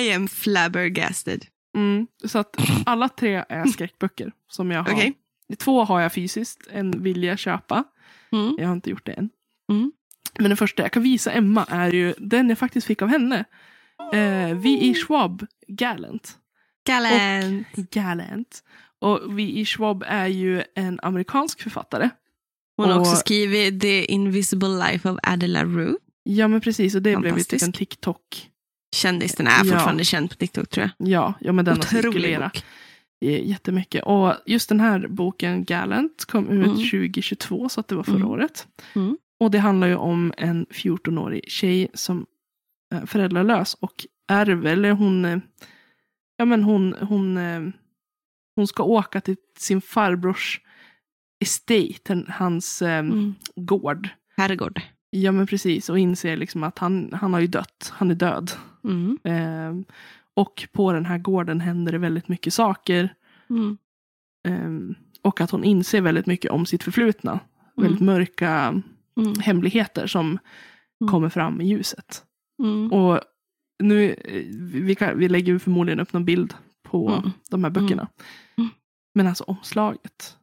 [0.00, 1.44] I am flabbergasted.
[1.76, 4.92] Mm, så att alla tre är skräckböcker som jag har.
[4.92, 5.12] Okej.
[5.58, 7.84] Två har jag fysiskt, en vill jag köpa.
[8.32, 8.54] Mm.
[8.58, 9.30] Jag har inte gjort det än.
[9.70, 9.92] Mm.
[10.38, 13.44] Men den första jag kan visa Emma är ju den jag faktiskt fick av henne.
[14.12, 14.94] Eh, V.E.
[14.94, 16.38] Schwab, Gallant.
[16.86, 17.66] Gallant.
[17.92, 18.62] Gallant.
[18.98, 19.64] Och V.E.
[19.64, 22.10] Schwab är ju en amerikansk författare.
[22.76, 25.94] Hon har Och- också skrivit The Invisible Life of Adela Rue.
[26.22, 28.48] Ja men precis, och det blev ju typ en TikTok.
[28.96, 29.64] Kändis, den är Ja.
[29.72, 31.08] fortfarande känd på TikTok tror jag.
[31.08, 32.64] Ja, ja men den har cirkulerat.
[33.24, 34.04] Eh, Jättemycket.
[34.04, 36.76] Och just den här boken Gallant kom ut Mm.
[36.76, 38.28] 2022 så att det var förra Mm.
[38.28, 38.66] året.
[38.94, 39.16] Mm.
[39.40, 42.26] Och det handlar ju om en 14-årig tjej som
[42.94, 45.38] är föräldralös och ärver, eller hon, eh,
[46.36, 47.60] ja men hon, hon, eh,
[48.56, 50.60] hon ska åka till sin farbrors
[51.44, 53.34] estate, hans eh, Mm.
[53.56, 54.08] gård.
[54.36, 54.80] Herrgård.
[55.14, 58.50] Ja men precis, och inser liksom att han, han har ju dött, han är död.
[58.84, 59.18] Mm.
[59.24, 59.84] Eh,
[60.34, 63.14] och på den här gården händer det väldigt mycket saker.
[63.50, 63.78] Mm.
[64.48, 67.40] Ehm, och att hon inser väldigt mycket om sitt förflutna.
[67.76, 68.82] Väldigt mörka
[69.20, 69.34] Mm.
[69.40, 70.38] hemligheter som
[71.00, 71.10] Mm.
[71.12, 72.22] kommer fram i ljuset.
[72.62, 72.92] Mm.
[72.92, 73.20] Och
[73.82, 74.44] nu, eh,
[74.82, 77.30] vi, kan, vi lägger förmodligen upp någon bild på Mm.
[77.50, 78.08] de här böckerna.
[78.56, 78.70] Mm.
[79.14, 80.36] Men alltså omslaget.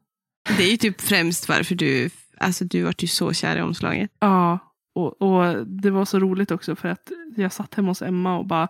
[0.58, 4.12] Det är ju typ främst varför du, alltså du vart ju så kär i omslaget.
[4.19, 4.60] Ja,
[4.95, 8.45] och, och det var så roligt också för att jag satt hemma hos Emma och
[8.45, 8.67] bara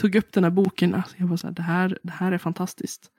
[0.00, 0.94] tog upp den här boken.
[0.94, 3.10] Alltså jag var så här, det här, det här är fantastiskt.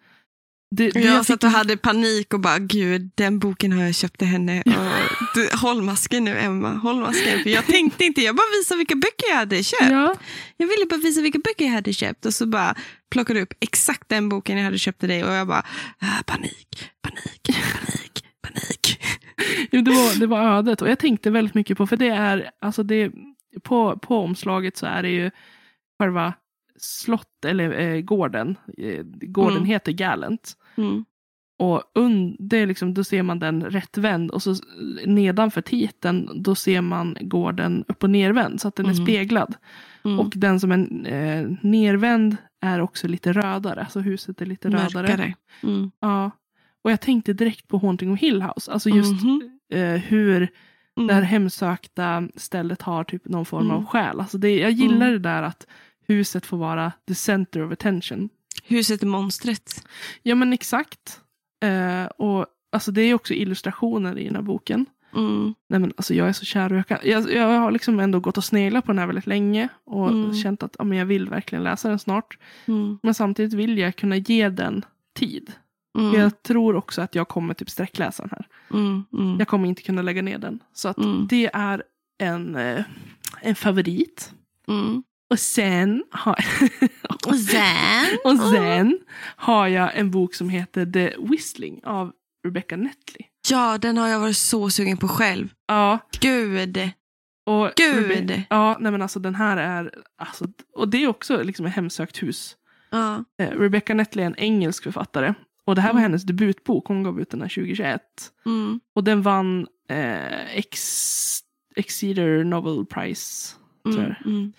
[0.76, 3.96] Det, det Jag jag satt och hade panik och bara, gud, den boken har jag
[3.96, 4.62] köpt till henne.
[4.66, 4.74] Och,
[5.36, 7.44] du, håll masken nu Emma, håll masken.
[7.44, 9.92] För jag tänkte inte, jag bara visade vilka böcker jag hade köpt.
[9.92, 10.16] Ja,
[10.58, 12.26] Jag ville bara visa vilka böcker jag hade köpt.
[12.26, 12.76] Och så bara
[13.12, 15.24] plockade du upp exakt den boken jag hade köpt till dig.
[15.24, 15.66] Och jag bara,
[16.00, 17.42] ah, panik, panik,
[17.74, 19.02] panik, panik.
[19.72, 22.52] Jo, det, var, det var ödet och jag tänkte väldigt mycket på, för det är,
[22.62, 23.12] alltså det,
[23.64, 25.32] på, på omslaget så är det ju
[26.00, 26.34] själva
[26.80, 29.70] slott, eller eh, gården, eh, gården Mm.
[29.70, 30.54] heter Gallant.
[30.78, 31.06] Mm.
[31.60, 34.56] Och un, det är liksom, då ser man den rättvänd och så
[35.06, 39.06] nedanför titeln då ser man gården upp och nervänd så att den är Mm.
[39.06, 39.56] speglad.
[40.06, 40.20] Mm.
[40.20, 45.08] Och den som är eh, nervänd är också lite rödare, alltså huset är lite rödare.
[45.08, 45.34] Mörkare.
[45.64, 45.92] Mm.
[46.00, 46.32] Ja.
[46.84, 49.60] Och jag tänkte direkt på Haunting of Hill House, alltså just Mhm.
[49.74, 50.48] eh, hur
[50.98, 51.08] Mm.
[51.08, 53.78] det här hemsökta stället har typ någon form Mm.
[53.78, 54.20] av själ.
[54.20, 55.12] Alltså det, jag gillar Mm.
[55.12, 55.68] det där att
[56.08, 58.30] huset får vara the center of attention.
[58.64, 59.88] Huset är monstret.
[60.24, 61.20] Ja men exakt.
[61.64, 64.86] Eh, och alltså det är också illustrationer i den här boken.
[65.16, 65.54] Mm.
[65.70, 68.20] Nej men alltså jag är så kär och jag, kan, jag, jag har liksom ändå
[68.20, 69.68] gått och sneglat på den här väldigt länge.
[69.86, 70.34] Och Mm.
[70.34, 72.38] känt att ja, men jag vill verkligen läsa den snart.
[72.66, 73.00] Mm.
[73.04, 75.52] Men samtidigt vill jag kunna ge den tid.
[76.00, 76.20] Mm.
[76.22, 78.48] Jag tror också att jag kommer typ sträckläsa den här.
[78.80, 79.04] Mm.
[79.14, 79.40] Mm.
[79.40, 80.60] Jag kommer inte kunna lägga ner den.
[80.74, 81.28] Så att Mm.
[81.30, 81.84] det är
[82.22, 82.84] en, eh,
[83.42, 84.34] en favorit.
[84.68, 85.04] Mm.
[85.32, 86.36] Och sen, har,
[87.28, 88.06] Och sen?
[88.24, 89.00] och sen
[89.36, 92.12] har jag en bok som heter The Whistling av
[92.46, 93.28] Rebecca Netley.
[93.50, 95.48] Ja, den har jag varit så sugen på själv.
[95.68, 96.90] Ja, Gud.
[97.46, 98.12] och Gud.
[98.12, 101.74] Rebe- ja, nej men alltså den här är, alltså, och det är också liksom ett
[101.76, 102.56] hemsökt hus.
[102.90, 103.24] Ja.
[103.42, 105.34] Eh, Rebecca Netley är en engelsk författare.
[105.70, 106.12] Och det här var Mm.
[106.12, 108.02] hennes debutbok, hon gav ut den här 2021.
[108.46, 108.80] Mm.
[108.96, 111.42] Och den vann eh, Ex,
[111.76, 113.56] Exeter Novel Prize.
[113.86, 114.14] Mm.
[114.26, 114.54] Mm.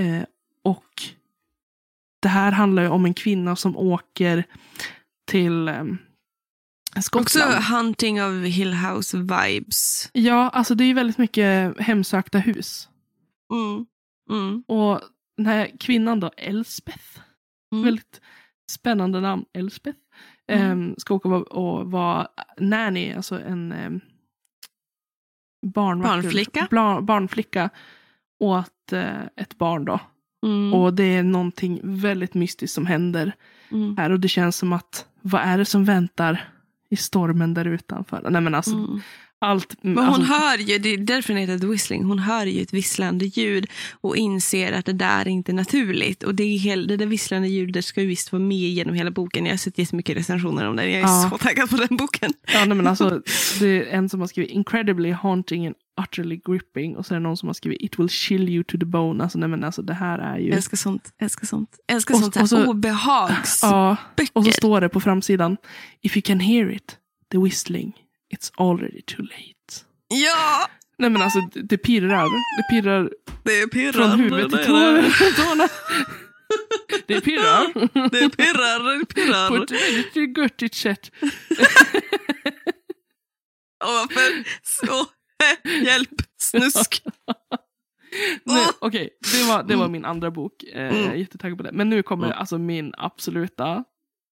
[0.00, 0.24] Eh,
[0.62, 1.02] och
[2.22, 4.44] det här handlar ju om en kvinna som åker
[5.26, 5.84] till eh,
[7.02, 7.54] Skottland.
[7.54, 10.10] Också Hunting of Hill House vibes.
[10.12, 12.88] Ja, alltså det är ju väldigt mycket hemsökta hus.
[13.52, 13.86] Mm.
[14.30, 14.62] Mm.
[14.66, 15.00] Och
[15.36, 17.20] den här kvinnan då, Elspeth,
[17.72, 17.84] Mm.
[17.84, 18.20] väldigt
[18.70, 19.98] spännande namn, Elspeth,
[20.48, 20.88] Mm.
[20.88, 24.00] eh, ska åka och, och vara nanny, alltså en
[25.66, 26.66] barnvakt, Barnflicka?
[26.70, 27.70] Bla, barnflicka
[28.40, 30.00] åt eh, ett barn då.
[30.46, 30.74] Mm.
[30.74, 33.32] Och det är någonting väldigt mystiskt som händer
[33.72, 33.96] Mm.
[33.96, 34.10] här.
[34.12, 36.48] Och det känns som att, vad är det som väntar
[36.90, 38.26] i stormen där utanför?
[38.30, 39.00] Nej men alltså, Mm.
[39.40, 39.74] allt.
[39.82, 42.72] Men hon alltså, hör ju, det är därför den heter Whistling, hon hör ju ett
[42.74, 43.66] visslande ljud
[44.00, 46.22] och inser att det där är inte naturligt.
[46.22, 49.44] Och det, är det där visslande ljudet ska ju visst vara med genom hela boken.
[49.46, 50.84] Jag har sett jättemycket recensioner om den.
[50.92, 51.28] Jag är Ja.
[51.32, 52.32] så taggad på den boken.
[52.52, 53.22] Ja, nej, men alltså,
[53.60, 56.96] det är en som har skrivit incredibly haunting and utterly gripping.
[56.96, 59.22] Och så är det någon som har skrivit it will chill you to the bone.
[59.24, 60.46] Alltså, nej, men alltså, det här är ju...
[60.48, 61.12] Jag älskar sånt.
[61.20, 61.70] Älskar sånt.
[61.88, 63.76] Älskar Och- sånt här och så- obehagsböcker.
[63.76, 63.96] Ja,
[64.32, 65.56] och så står det på framsidan.
[66.02, 66.96] If you can hear it,
[67.32, 67.92] the whistling,
[68.34, 69.84] it's already too late.
[70.08, 72.24] Ja, Nej men alltså det- det pirrar.
[72.56, 73.10] Det pirrar
[73.44, 73.92] det pirrar.
[73.92, 75.10] från huvudet till det, är det.
[75.10, 75.68] tå- tårna.
[77.06, 77.72] Det pirrar.
[78.10, 79.62] det pirrar, det På pirrar.
[79.64, 81.10] ett väldigt göttigt sätt.
[83.84, 84.44] Och varför?
[84.62, 85.06] Så,
[85.84, 87.02] hjälp, snusk.
[88.44, 90.62] Nej, Okej, det, var, det var min andra bok.
[90.62, 91.18] Eh, Jag är Mm.
[91.18, 91.72] jättetaggad på det.
[91.72, 92.38] Men nu kommer Mm.
[92.38, 93.84] alltså min absoluta...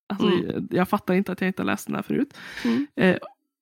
[0.08, 0.68] Alltså, Mm.
[0.70, 2.34] Jag fattar inte att jag inte har läst den här förut.
[2.64, 2.86] Mm.
[2.96, 3.16] Eh,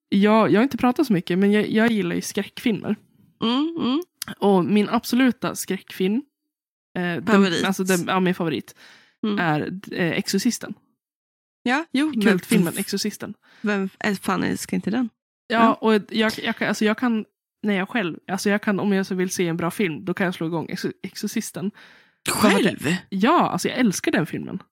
[0.08, 2.96] jag, jag har inte pratat så mycket, men jag, jag gillar ju skräckfilmer.
[3.42, 4.02] Mm, mm.
[4.38, 6.22] Och min absoluta skräckfilm,
[6.96, 7.64] eh, den, Favorit.
[7.64, 8.74] alltså den, ja, min favorit,
[9.22, 9.38] Mm.
[9.38, 10.74] är eh, Exorcisten.
[11.62, 12.22] Ja, jo, kul.
[12.22, 13.34] Kultfilmen Exorcisten.
[13.60, 15.08] Vem är fan älskar inte den?
[15.46, 15.74] Ja, Ja.
[15.74, 17.24] och jag, jag, alltså jag kan,
[17.64, 20.14] när jag själv, alltså jag kan, om jag så vill se en bra film, då
[20.14, 21.70] kan jag slå igång Exor- Exorcisten.
[22.30, 22.96] Själv?
[23.08, 24.62] Ja, alltså jag älskar den filmen.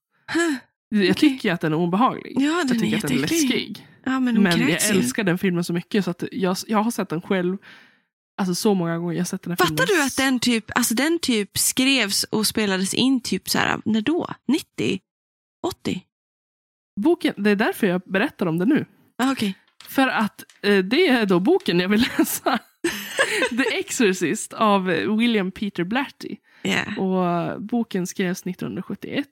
[0.89, 2.33] Jag tycker att den är obehaglig.
[2.37, 3.87] Ja, jag den är tycker att den är läskig.
[4.05, 7.09] Ja, men Men jag älskar den filmen så mycket så att jag, jag har sett
[7.09, 7.57] den själv
[8.37, 9.87] Alltså så många gånger jag sett den här Fattar filmen.
[10.01, 14.01] du att den typ, alltså den typ skrevs och spelades in typ så här, när
[14.01, 14.29] då?
[14.49, 15.01] 90?
[15.67, 16.03] 80?
[17.01, 18.87] Boken, det är därför jag berättar om den nu.
[19.19, 19.55] Ah, Okej.
[19.89, 22.59] För att eh, det är då boken jag vill läsa.
[23.51, 24.85] The Exorcist av
[25.18, 26.37] William Peter Blatty.
[26.62, 26.99] Yeah.
[26.99, 29.27] Och boken skrevs 1971.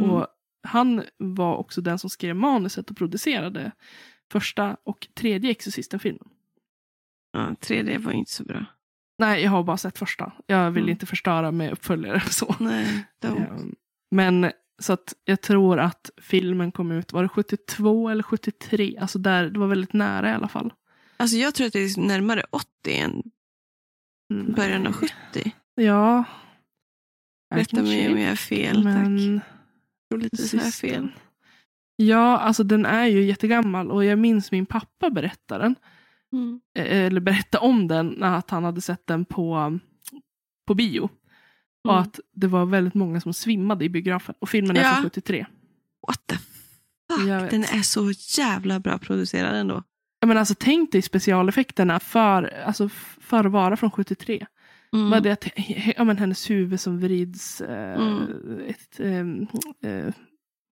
[0.00, 0.10] Mm.
[0.10, 0.26] Och
[0.62, 3.72] han var också den som skrev manuset och producerade
[4.32, 6.28] första och tredje Exorcisten-filmen.
[7.32, 8.64] Ja, 3D var inte så bra.
[9.18, 10.32] Nej, jag har bara sett första.
[10.46, 10.90] Jag vill Mm.
[10.92, 12.54] inte förstöra med uppföljare och så.
[12.60, 13.06] Nej.
[13.24, 13.74] Ehm,
[14.10, 18.96] Men så att jag tror att filmen kom ut, var det 72 eller 73?
[19.00, 20.72] Alltså där, det var väldigt nära i alla fall.
[21.16, 22.66] Alltså jag tror att det är närmare 80
[22.98, 23.22] än
[24.32, 24.52] Mm.
[24.52, 25.12] början av 70.
[25.74, 26.24] Ja.
[27.54, 28.84] Rätta mig om jag är fel, tack.
[28.84, 29.40] Men Jag
[30.10, 31.08] tror lite så här fel.
[31.96, 35.74] Ja, alltså den är ju jättegammal och jag minns min pappa berätta den.
[36.32, 36.60] Mm.
[36.78, 39.78] eh, Eller berätta om den, att han hade sett den på,
[40.66, 41.08] på bio.
[41.84, 42.02] Och Mm.
[42.02, 44.34] att det var väldigt många som svimmade i biografen.
[44.38, 44.92] Och filmen är Ja.
[44.94, 45.46] från 73.
[46.06, 46.36] What the
[47.28, 47.50] Jag fuck?
[47.50, 49.82] Den är så jävla bra producerad ändå.
[50.28, 52.88] Menar, alltså, tänk dig specialeffekterna för, alltså,
[53.20, 54.46] för att vara från 73.
[54.92, 55.10] Mm.
[55.10, 55.46] Bara det att
[55.96, 58.60] ja, men hennes huvud som vrids eh, Mm.
[58.66, 59.24] ett, eh,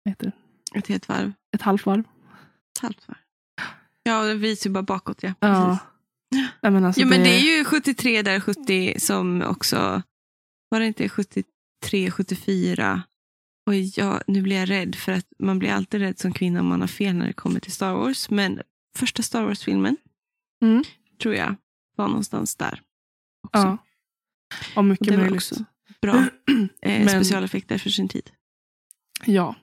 [0.04, 0.26] vad heter
[0.72, 0.78] det?
[0.78, 1.32] Ett helt varv.
[1.54, 2.00] ett halvt varv.
[2.00, 3.18] Ett halvt varv.
[4.02, 5.22] Ja, det visar ju bara bakåt.
[5.22, 5.78] Ja, Ja.
[6.60, 10.02] Ja, men alltså, Jo, men det är ju 73 där 70 som också...
[10.68, 13.02] Var det inte 73, 74?
[13.66, 16.66] Och jag, nu blir jag rädd för att man blir alltid rädd som kvinna om
[16.66, 18.30] man har fel när det kommer till Star Wars.
[18.30, 18.60] Men
[18.96, 19.96] första Star Wars-filmen
[20.62, 20.84] Mm.
[21.22, 21.54] tror jag
[21.96, 22.80] var någonstans där.
[23.42, 23.58] Också.
[23.62, 23.78] Ja.
[24.74, 25.36] ja, mycket det var möjligt.
[25.52, 25.64] också
[26.02, 26.24] bra
[26.82, 28.30] eh, specialeffekter för sin tid.
[29.26, 29.56] Ja.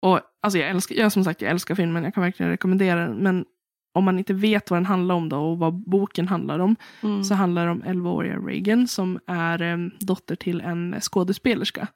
[0.00, 2.04] Och alltså jag älskar, jag som sagt, jag älskar filmen.
[2.04, 3.16] Jag kan verkligen rekommendera den.
[3.16, 3.44] Men
[3.94, 6.76] om man inte vet vad den handlar om då och vad boken handlar om.
[7.02, 7.24] Mm.
[7.24, 11.88] Så handlar det om 11-åriga Reagan som är eh, dotter till en skådespelerska.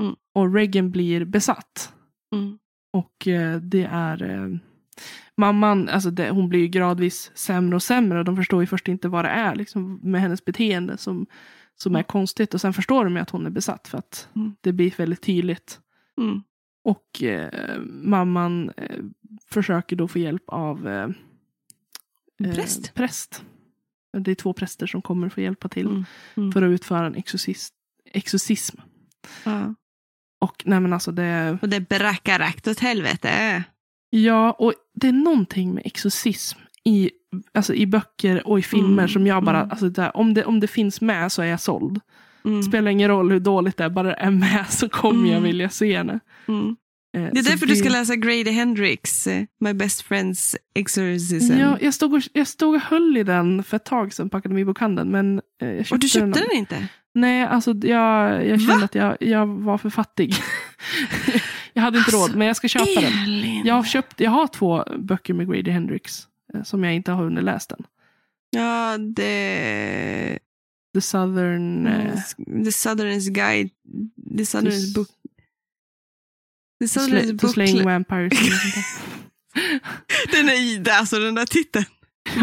[0.00, 0.16] Mm.
[0.34, 1.92] Och Reagan blir besatt.
[2.32, 2.58] Mm.
[2.92, 4.58] Och eh, det är eh,
[5.34, 8.18] mamman, alltså det, hon blir ju gradvis sämre och sämre.
[8.18, 11.26] Och de förstår ju först inte vad det är liksom, med hennes beteende som,
[11.74, 12.54] som är konstigt.
[12.54, 14.56] Och sen förstår de ju att hon är besatt för att Mm.
[14.60, 15.80] det blir väldigt tydligt.
[16.18, 16.42] Mm.
[16.84, 18.96] Och eh, mamman eh,
[19.50, 21.08] försöker då få hjälp av eh,
[22.44, 22.94] eh, präst?
[22.94, 23.44] präst.
[24.18, 26.04] Det är två präster som kommer för att hjälpa till Mm.
[26.36, 26.52] Mm.
[26.52, 27.74] för att utföra en exorcist,
[28.12, 28.76] exorcism.
[29.44, 29.74] Ja.
[30.38, 33.64] Och nej men alltså det, Och det brackar rakt åt helvete.
[34.10, 37.10] ja, och det är någonting med exorcism i,
[37.54, 39.70] alltså i böcker och i filmer Mm, som jag bara, mm.
[39.70, 42.00] alltså där, om, det, om det finns med så är jag såld.
[42.44, 42.62] Mm.
[42.62, 45.42] Spelar ingen roll hur dåligt det är, bara det är med så kommer jag Mm.
[45.42, 46.20] vilja se det.
[46.48, 46.76] Mm.
[47.16, 51.52] Eh, Det är därför du ska läsa Grady Hendrix, eh, My Best Friends Exorcism.
[51.58, 54.36] Ja, jag, stod och, jag stod och höll i den för ett tag sedan på
[54.36, 55.10] Akademibokhandeln.
[55.10, 56.48] Men eh, jag köpte och du köpte den.
[56.48, 56.88] den inte?
[57.14, 58.84] Nej, alltså jag, jag kände Va?
[58.84, 60.34] att jag, jag var för fattig.
[61.76, 63.12] jag hade inte Alltså, råd, men jag ska köpa den.
[63.22, 63.66] Elin.
[63.66, 67.24] Jag har, köpt, jag har två böcker med Grady Hendrix eh, som jag inte har
[67.24, 67.86] hunnit läsa än.
[68.50, 70.38] Ja, det...
[70.94, 71.86] The Southern...
[71.86, 72.14] Mm, Eh,
[72.64, 73.70] The Southern's Guide.
[74.38, 75.08] The Southern's Book.
[76.80, 77.52] The Southern's sla- to Book.
[77.54, 78.32] Slaying Vampires.
[80.32, 81.84] Den är det, alltså den där titeln.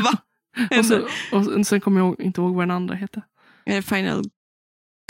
[0.03, 0.17] Va?
[0.79, 3.21] och, så, och sen kommer jag inte ihåg vad den andra heter.
[3.65, 4.23] Är det Final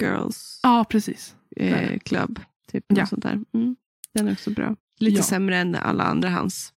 [0.02, 1.36] Girls Ja, precis.
[1.56, 2.40] eh, Club?
[2.72, 3.06] Typ Ja.
[3.06, 3.40] sånt där.
[3.54, 3.76] Mm.
[4.14, 4.76] Den är också bra.
[5.00, 5.24] Lite Ja.
[5.24, 6.74] sämre än alla andra hans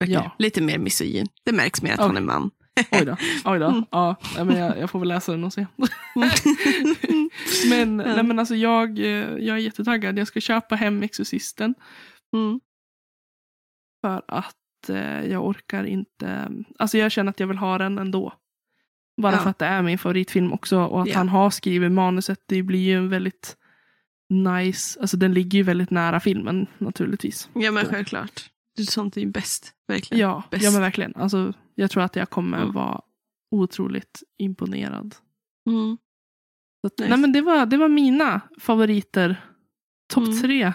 [0.00, 0.12] böcker.
[0.14, 0.36] Ja.
[0.38, 1.26] Lite mer misogyn.
[1.44, 2.22] Det märks mer att han Okej.
[2.22, 2.50] är man.
[2.92, 3.16] Oj då.
[3.44, 3.66] Oj då.
[3.70, 3.84] Mm.
[3.90, 5.66] Ja, men jag, jag får väl läsa den och se.
[7.70, 8.14] Men, Ja.
[8.14, 9.06] nej, men alltså jag, eh,
[9.38, 10.18] jag är jättetaggad.
[10.18, 11.74] Jag ska köpa hem Exorcisten.
[12.36, 12.60] mm.
[14.00, 16.50] För att eh, jag orkar inte.
[16.78, 18.32] Alltså jag känner att jag vill ha den ändå.
[19.22, 19.38] Bara Ja.
[19.38, 20.78] för att det är min favoritfilm också.
[20.84, 21.16] Och att Ja.
[21.16, 22.38] han har skrivit manuset.
[22.46, 23.56] Det blir ju en väldigt
[24.32, 25.00] nice.
[25.00, 27.48] Alltså den ligger ju väldigt nära filmen naturligtvis.
[27.54, 28.50] Ja men självklart.
[28.76, 29.72] Det är sånt är ju bäst.
[29.88, 30.20] Verkligen.
[30.20, 30.64] Ja, Bäst.
[30.64, 31.16] ja men verkligen.
[31.16, 32.72] Alltså, jag tror att jag kommer Mm.
[32.74, 33.00] vara
[33.50, 35.14] otroligt imponerad.
[35.70, 35.98] Mm.
[36.86, 37.08] Att, Nice.
[37.10, 39.44] Nej men det var, det var mina favoriter.
[40.12, 40.40] Topp Mm.
[40.40, 40.72] tre.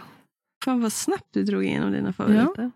[0.65, 2.71] Fan vad snabbt du drog igenom dina favoriter.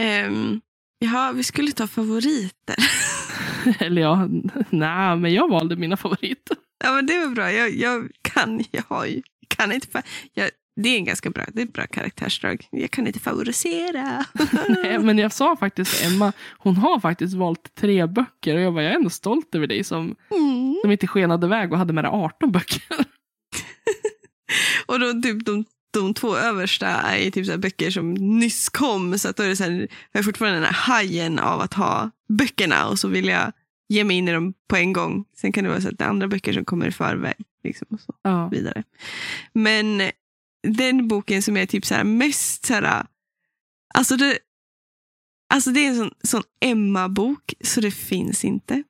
[0.00, 0.60] Ehm,
[0.98, 2.76] ja, vi skulle ta favoriter.
[3.78, 4.28] Eller ja,
[4.70, 6.56] nej men jag valde mina favoriter.
[6.84, 7.52] ja, men det var bra.
[7.52, 10.02] Jag, jag kan, jag har ju, kan inte,
[10.34, 12.68] jag, det är en ganska bra, det är ett bra karaktärsdrag.
[12.70, 14.24] Jag kan inte favorisera.
[14.68, 18.54] nej, men jag sa faktiskt till Emma, hon har faktiskt valt tre böcker.
[18.54, 20.78] Och jag var jag är ändå stolt över dig som, Mm.
[20.82, 22.82] som inte skenade iväg och hade med dig 18 böcker.
[24.86, 29.18] Och då typ de, de två översta är typ så böcker som nyss kom.
[29.18, 31.74] Så att då är det så här, jag har fortfarande den här hajen av att
[31.74, 33.52] ha böckerna och så vill jag
[33.88, 35.24] ge mig in i dem på en gång.
[35.36, 37.44] Sen kan det vara så att det är andra böcker som kommer i förväg.
[37.64, 38.48] Liksom, och så Ja.
[38.48, 38.82] vidare.
[39.52, 40.10] Men
[40.62, 43.06] den boken som är typ så här mest så här,
[43.94, 44.38] alltså det,
[45.54, 48.82] alltså det är en sån, sån Emma-bok så det finns inte.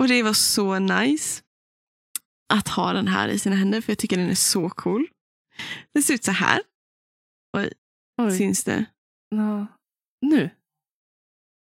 [0.00, 1.42] Och det var så nice
[2.54, 5.06] att ha den här i sina händer för jag tycker den är så cool.
[5.94, 6.60] Den ser ut så här.
[7.56, 7.70] Oj.
[8.38, 8.84] Syns det?
[9.28, 9.66] Ja.
[10.20, 10.50] Nu.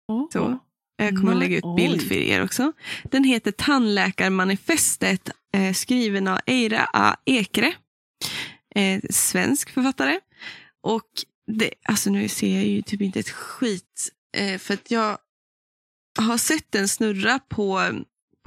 [0.07, 0.27] Åh.
[0.33, 0.59] Så.
[1.05, 2.73] Jag kommer att lägga ut bild för er också.
[3.03, 7.15] Den heter Tandläkarmanifestet eh, skriven av Eira A.
[7.25, 7.73] Ekre.
[8.75, 10.19] Eh, svensk författare.
[10.81, 11.09] Och
[11.47, 14.09] det, alltså nu ser jag ju typ inte ett skit.
[14.37, 15.17] Eh, för att jag
[16.19, 17.89] har sett den snurra på,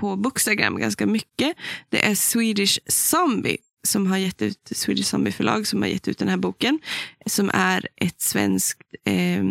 [0.01, 1.57] på Bookstagram ganska mycket.
[1.89, 6.19] Det är Swedish Zombie som har gett ut, Swedish Zombie förlag som har gett ut
[6.19, 6.79] den här boken.
[7.27, 9.45] Som är ett svenskt eh,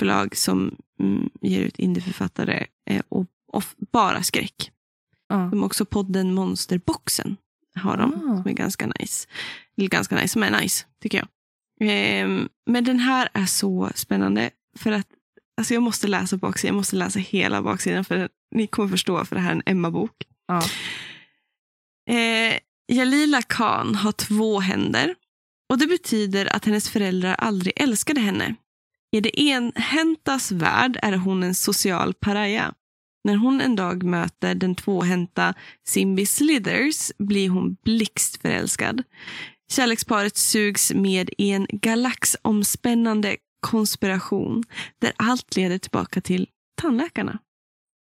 [0.00, 4.70] förlag som mm, ger ut indieförfattare eh, och, och bara skräck.
[5.28, 5.36] Ja.
[5.36, 7.36] De har också podden Monsterboxen.
[7.74, 8.36] Har de, Ah.
[8.42, 9.28] som är ganska nice.
[9.76, 11.28] Eller ganska nice, som är nice, tycker jag.
[11.80, 14.50] Ehm, men den här är så spännande.
[14.78, 15.06] För att
[15.56, 18.04] alltså jag måste läsa baksidan, jag måste läsa hela baksidan.
[18.04, 20.12] För ni kommer förstå, för det här är en Emma-bok.
[20.48, 20.62] Ja.
[22.14, 22.58] Eh,
[22.92, 25.14] Jalila Khan har två händer.
[25.68, 28.54] Och det betyder att hennes föräldrar aldrig älskade henne.
[29.12, 32.74] I det enhäntas värld är hon en social paraja.
[33.24, 35.54] När hon en dag möter den tvåhänta
[35.86, 39.02] Simbi Slithers blir hon blixtförälskad.
[39.72, 44.64] Kärleksparet sugs med i en galaxomspännande konspiration
[44.98, 46.48] där allt leder tillbaka till
[46.80, 47.38] tandläkarna.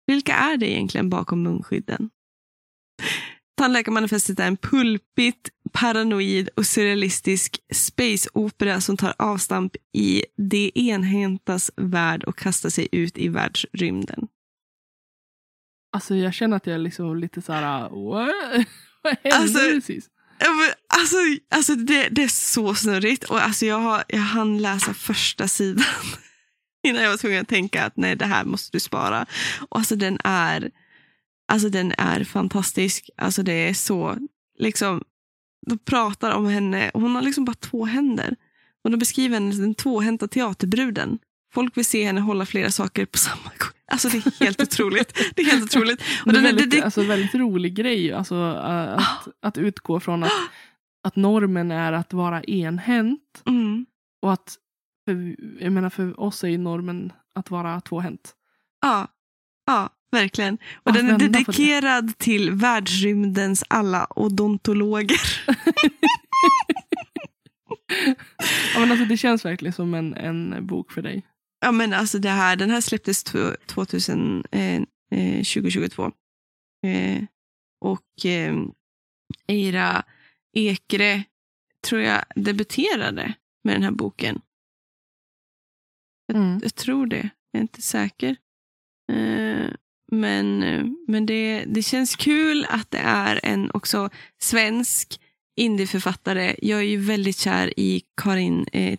[0.06, 2.10] Vilka är det egentligen bakom munskydden?
[3.60, 12.24] Tandläkarmanifestet är en pulpigt, paranoid och surrealistisk space-opera som tar avstamp i det enhäntas värld
[12.24, 14.28] och kastar sig ut i världsrymden.
[15.92, 18.66] Alltså jag känner att jag är liksom lite så här, what?
[19.02, 20.08] Vad hände Alltså, precis?
[20.88, 21.16] Alltså,
[21.50, 23.24] alltså det, det är så snurrigt.
[23.24, 25.84] Och alltså jag, har, jag hann läsa första sidan
[26.86, 29.26] innan jag var tvungen att tänka att nej, det här måste du spara.
[29.58, 30.70] Och alltså den är,
[31.50, 33.10] alltså den är fantastisk.
[33.16, 34.16] Alltså det är så,
[34.58, 35.04] liksom,
[35.66, 36.90] de pratar om henne.
[36.94, 38.36] Hon har liksom bara två händer.
[38.84, 41.18] Och de beskriver henne som den tvåhänta teaterbruden.
[41.52, 43.70] Folk vill se henne hålla flera saker på samma gång.
[43.92, 45.14] Alltså det är helt otroligt.
[45.34, 46.02] Det är helt otroligt.
[46.26, 49.32] Och det är väldigt, det, det, alltså, väldigt rolig grej alltså, äh, att, Ah.
[49.42, 50.32] att utgå från att,
[51.04, 53.42] att normen är att vara enhänt.
[53.46, 53.86] mm,
[54.22, 54.56] Och att,
[55.04, 58.34] för, jag menar för oss är ju normen att vara tvåhänt.
[58.80, 59.08] Ja,
[59.66, 60.58] ja verkligen.
[60.82, 65.20] Och den är dedikerad till världsrymdens alla odontologer.
[68.74, 71.22] Ja, men alltså, det känns verkligen som en, en bok för dig.
[71.60, 74.74] Ja, men alltså det här, den här släpptes två- 2000, eh,
[75.12, 76.12] eh, 2022.
[76.86, 77.22] Eh,
[77.80, 78.56] och eh,
[79.48, 80.02] Eira
[80.56, 81.24] Ekre
[81.84, 83.34] tror jag debuterade
[83.64, 84.40] med den här boken.
[86.32, 86.60] Mm.
[86.62, 87.30] Jag tror det.
[87.50, 88.36] Jag är inte säker.
[89.12, 89.70] Eh,
[90.10, 94.10] men, eh, men det, det känns kul att det är en också
[94.42, 95.20] svensk
[95.56, 96.56] indieförfattare.
[96.62, 98.98] Jag är ju väldigt kär i Karin eh,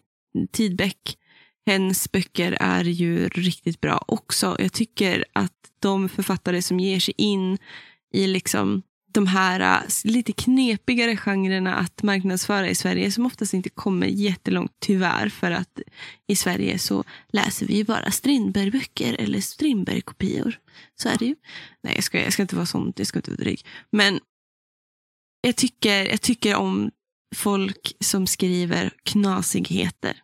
[0.51, 1.17] Tidbeck.
[1.65, 4.55] Hennes böcker är ju riktigt bra också.
[4.59, 7.57] Jag tycker att de författare som ger sig in
[8.13, 8.81] i liksom
[9.13, 14.71] de här uh, lite knepigare genrerna att marknadsföra i Sverige som oftast inte kommer jättelångt
[14.79, 15.79] tyvärr för att
[16.27, 20.59] i Sverige så läser vi bara Strindberg-böcker eller Strindberg-kopior.
[20.95, 21.35] Så är det ju.
[21.83, 23.65] Nej, jag ska, jag ska inte vara sånt, jag ska inte vara dryg.
[23.91, 24.19] Men
[25.41, 26.91] jag tycker, jag tycker om
[27.35, 30.21] folk som skriver knasigheter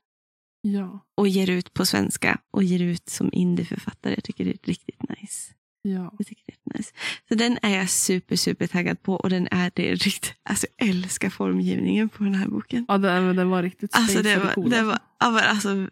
[0.61, 1.05] Ja.
[1.17, 4.13] och ger ut på svenska och ger ut som indieförfattare.
[4.13, 5.53] Jag tycker det är riktigt nice.
[5.81, 6.13] Ja.
[6.17, 6.93] Jag tycker det är nice.
[7.29, 10.89] Så den är jag super, super taggad på och den är det riktigt, alltså jag
[10.89, 12.85] älskar formgivningen på den här boken.
[12.87, 14.89] ja den, den var riktigt Alltså, det var, cool, det alltså.
[14.89, 15.89] var, ja, alltså,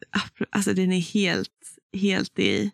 [0.49, 1.49] alltså den är helt,
[1.97, 2.71] helt i,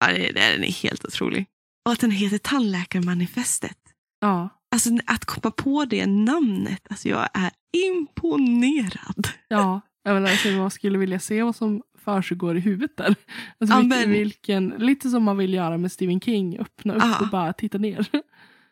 [0.00, 1.46] ja det, den är helt otrolig.
[1.86, 3.78] Och att den heter Tandläkarmanifestet.
[4.20, 4.48] Ja.
[4.70, 9.28] Alltså att komma på det namnet, alltså jag är imponerad.
[9.48, 13.14] Ja, jag menar, alltså, man skulle vilja se vad som försiggår i huvudet där.
[13.60, 17.18] Alltså, Ja, vilken, vilken, lite som man vill göra med Stephen King, öppna upp Ja.
[17.20, 18.06] och bara titta ner.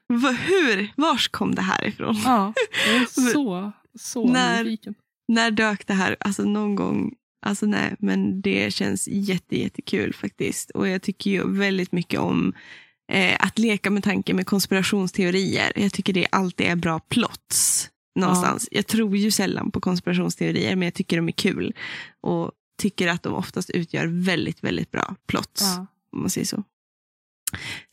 [0.09, 2.17] Va, hur, vars kom det här ifrån?
[2.25, 2.53] Ja,
[2.87, 4.95] jag är så, så När- nyfiken.
[5.29, 6.17] När dök det här?
[6.21, 7.15] Alltså någon gång.
[7.47, 10.71] Alltså nej, men det känns jätte, jättekul faktiskt.
[10.71, 12.53] Och jag tycker ju väldigt mycket om
[13.13, 15.73] eh, att leka med tanken med konspirationsteorier.
[15.77, 18.69] Jag tycker det alltid är bra plots någonstans.
[18.71, 21.75] Jag tror ju sällan på konspirationsteorier, men jag tycker de är kul.
[22.21, 25.63] Och tycker att de oftast utgör väldigt, väldigt bra plots.
[25.63, 25.87] Ja.
[26.13, 26.63] om man säger så.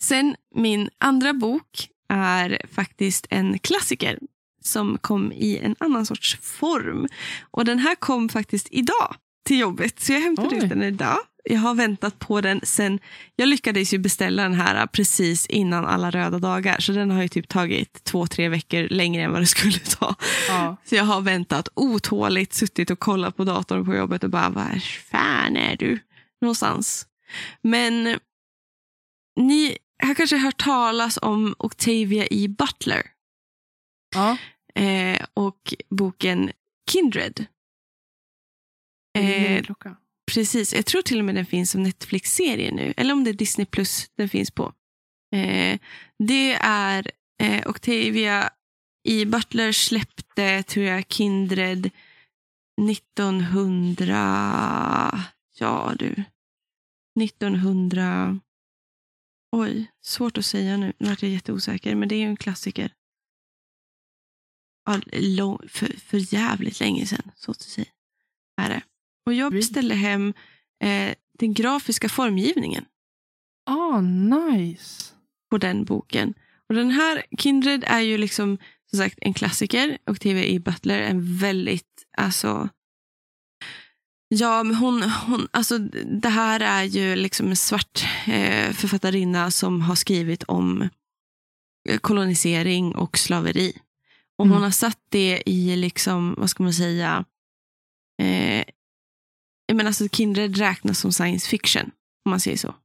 [0.01, 4.19] Sen min andra bok är faktiskt en klassiker
[4.61, 7.07] som kom i en annan sorts form.
[7.51, 9.15] Och den här kom faktiskt idag
[9.45, 10.63] till jobbet, så jag hämtade Oj.
[10.63, 11.17] ut den idag.
[11.49, 12.99] Jag har väntat på den sen,
[13.35, 17.27] jag lyckades ju beställa den här precis innan alla röda dagar, så den har ju
[17.27, 20.15] typ tagit två, tre veckor längre än vad det skulle ta.
[20.47, 20.77] Ja.
[20.85, 24.79] Så jag har väntat otåligt, suttit och kollat på datorn på jobbet och bara, var
[25.11, 25.99] fan är du
[26.41, 27.07] någonstans?
[27.61, 28.19] Men
[29.39, 32.47] ni har kanske hört talas om Octavia E.
[32.47, 33.03] Butler
[34.15, 34.37] Ja.
[34.75, 36.51] eh, och boken
[36.91, 37.45] Kindred.
[39.17, 39.63] Eh
[40.33, 43.33] precis, jag tror till och med den finns som Netflix-serie nu, eller om det är
[43.33, 44.73] Disney Plus den finns på.
[45.35, 45.79] Eh,
[46.19, 47.11] det är
[47.41, 48.49] eh, Octavia
[49.03, 49.25] E.
[49.25, 51.89] Butler släppte, tror jag, Kindred
[52.89, 55.23] 1900...
[55.59, 56.23] Ja, du.
[57.21, 58.39] 1900...
[59.51, 60.93] Oj, svårt att säga nu.
[60.97, 62.93] Nu vart jag jätteosäker, men det är ju en klassiker.
[64.85, 67.87] Ja, lång, för, för jävligt länge sedan, så att säga.
[68.61, 68.81] Är det.
[69.25, 70.33] Och jag beställde hem
[70.83, 72.85] eh, den grafiska formgivningen
[73.65, 75.13] Ah, nice.
[75.49, 76.33] på den boken.
[76.69, 78.57] Och den här Kindred är ju liksom
[78.89, 79.97] som sagt en klassiker.
[80.05, 80.59] Octavia E.
[80.59, 82.69] Butler är en väldigt, alltså
[84.27, 85.77] Ja, men hon, hon, alltså
[86.21, 90.89] det här är ju liksom en svart eh, författarinna som har skrivit om
[91.89, 93.73] eh, kolonisering och slaveri.
[94.37, 94.53] Och Mm.
[94.55, 97.25] hon har satt det i, liksom, vad ska man säga,
[98.21, 98.62] eh,
[99.75, 101.91] menar alltså Kindred räknas som science fiction,
[102.25, 102.75] om man säger så.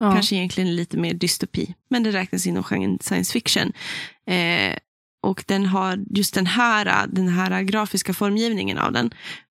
[0.00, 0.12] Ja.
[0.12, 3.72] Kanske egentligen lite mer dystopi, men det räknas inom genren science fiction.
[4.26, 4.76] Eh,
[5.22, 9.10] och den har, just den här, den här grafiska formgivningen av den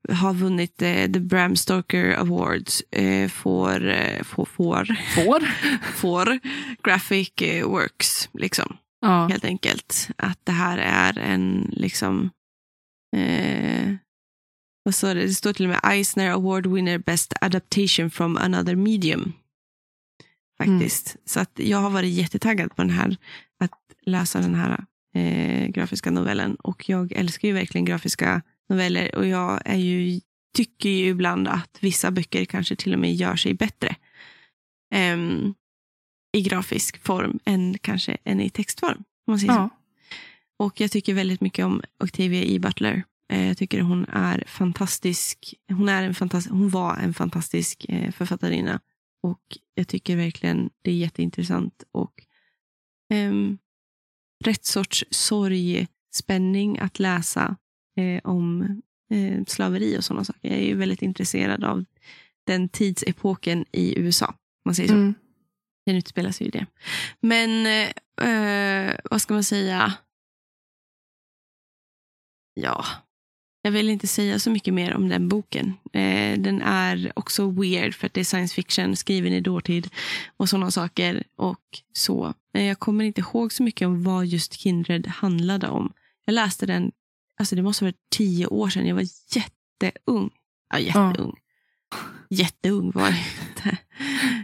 [0.10, 5.40] har vunnit eh, the Bram Stoker Awards eh, för, eh, för, för, Får.
[5.96, 6.40] för
[6.84, 8.30] graphic eh, works.
[8.34, 9.28] Liksom, Ja.
[9.28, 10.10] helt enkelt.
[10.18, 12.30] Att det här är en, liksom,
[13.18, 13.94] eh,
[14.84, 15.22] vad står det?
[15.22, 19.34] Det står till och med Eisner Award winner best adaptation from another medium.
[20.58, 21.16] Faktiskt.
[21.26, 23.18] Så att jag har varit jättetaggad på den här,
[23.60, 23.72] att
[24.06, 26.56] läsa den här eh, grafiska novellen.
[26.56, 29.16] Och jag älskar ju verkligen grafiska noveller.
[29.16, 30.22] Och jag är ju,
[30.56, 33.96] tycker ju ibland att vissa böcker kanske till och med gör sig bättre
[34.94, 35.54] ehm,
[36.38, 38.98] i grafisk form än kanske än i textform.
[38.98, 39.60] Om man säger så.
[39.60, 39.70] Ja.
[40.58, 42.60] Och jag tycker väldigt mycket om Octavia E.
[42.60, 43.04] Butler.
[43.32, 45.54] Eh, Jag tycker hon är fantastisk.
[45.70, 48.80] Hon, är en fantastisk, hon var en fantastisk eh, författarinna.
[49.24, 51.84] Och jag tycker verkligen det är jätteintressant.
[51.92, 52.14] Och
[53.14, 53.58] ehm,
[54.46, 57.56] rätt sorts sorgspänning att läsa
[57.98, 58.62] eh, om
[59.12, 60.50] eh, slaveri och sådana saker.
[60.50, 61.86] Jag är ju väldigt intresserad av
[62.46, 64.36] den tidsepoken i USA.
[64.66, 64.96] Man säger så.
[64.96, 65.14] Mm.
[65.86, 66.66] Den utspelar sig i det.
[67.20, 69.94] Men eh, eh, vad ska man säga?
[72.54, 72.86] Ja.
[73.66, 75.74] Jag vill inte säga så mycket mer om den boken.
[75.94, 79.90] Eh, den är också weird för att det är science fiction skriven i dåtid
[80.38, 81.24] och sådana saker.
[81.36, 82.34] Och så.
[82.54, 85.94] Eh, jag kommer inte ihåg så mycket om vad just Kindred handlade om.
[86.26, 86.92] Jag läste den,
[87.40, 88.88] alltså det måste ha varit tio år sedan.
[88.88, 90.30] Jag var jätteung.
[90.70, 91.36] Ja, jätteung.
[91.92, 91.98] Ja.
[92.30, 93.18] Jätteung var jag
[93.50, 93.78] inte.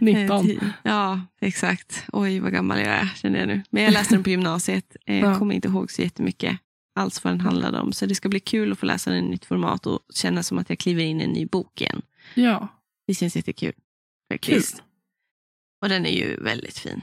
[0.00, 0.50] 19.
[0.50, 2.04] Eh, ja, exakt.
[2.12, 3.62] Oj, vad gammal jag är känner jag nu.
[3.70, 4.96] Men jag läste den på gymnasiet.
[5.04, 5.38] Jag ja.
[5.38, 6.58] kommer inte ihåg så jättemycket
[7.00, 7.92] alls vad den handlade om.
[7.92, 10.58] Så det ska bli kul att få läsa den i nytt format och känna som
[10.58, 12.02] att jag kliver in i en ny bok igen.
[12.34, 12.68] Ja.
[13.06, 13.72] Det känns jättekul.
[14.32, 14.74] Faktiskt.
[14.74, 14.84] Kul.
[15.82, 17.00] Och den är ju väldigt fin.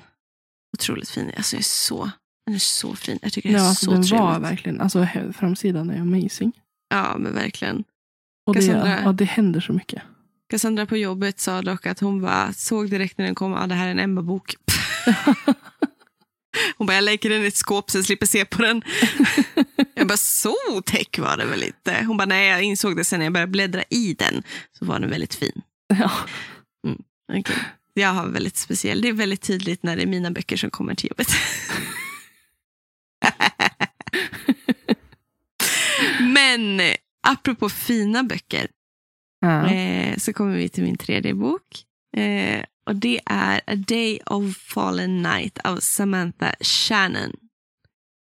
[0.77, 1.31] Otroligt fin.
[1.37, 2.11] Alltså, jag är så,
[2.45, 3.19] den är så fin.
[3.21, 4.19] Jag tycker det är ja, alltså, så den trevligt.
[4.19, 6.51] var verkligen, alltså framsidan är amazing.
[6.89, 7.83] Ja, men verkligen.
[8.45, 10.01] Och det, Cassandra, ja, det händer så mycket.
[10.49, 13.75] Cassandra på jobbet sa dock att hon bara såg direkt när den kom, att det
[13.75, 14.55] här är en Emma-bok.
[16.77, 18.81] Hon bara, jag lägger den i ett skåp så jag slipper se på den.
[19.95, 22.03] jag bara, så otäck var det väl inte?
[22.07, 24.43] Hon bara, nej jag insåg det sen när jag började bläddra i den.
[24.79, 25.61] Så var den väldigt fin.
[25.87, 26.11] Ja.
[26.87, 27.01] Mm,
[27.39, 27.57] okay.
[27.93, 30.95] Jag har väldigt speciell, det är väldigt tydligt när det är mina böcker som kommer
[30.95, 31.27] till jobbet.
[36.19, 36.81] Men
[37.27, 38.67] apropå fina böcker.
[39.39, 39.67] Ja.
[39.69, 41.83] Eh, så kommer vi till min tredje bok.
[42.17, 47.31] Eh, och det är A Day of Fallen Night av Samantha Shannon.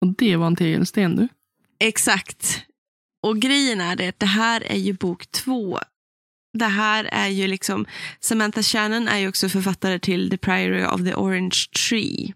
[0.01, 1.29] Och det var en tegelsten du?
[1.81, 2.65] Exakt.
[3.23, 5.79] Och grejen är det att det här är ju bok två.
[6.59, 7.87] Det här är ju liksom,
[8.21, 11.59] Samantha Shannon är ju också författare till The Priory of the Orange
[11.89, 12.35] Tree.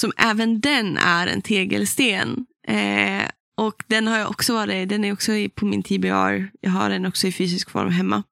[0.00, 2.46] Som även den är en tegelsten.
[2.68, 3.22] Eh,
[3.56, 6.50] och den har jag också varit, den är också på min TBR.
[6.60, 8.22] Jag har den också i fysisk form hemma.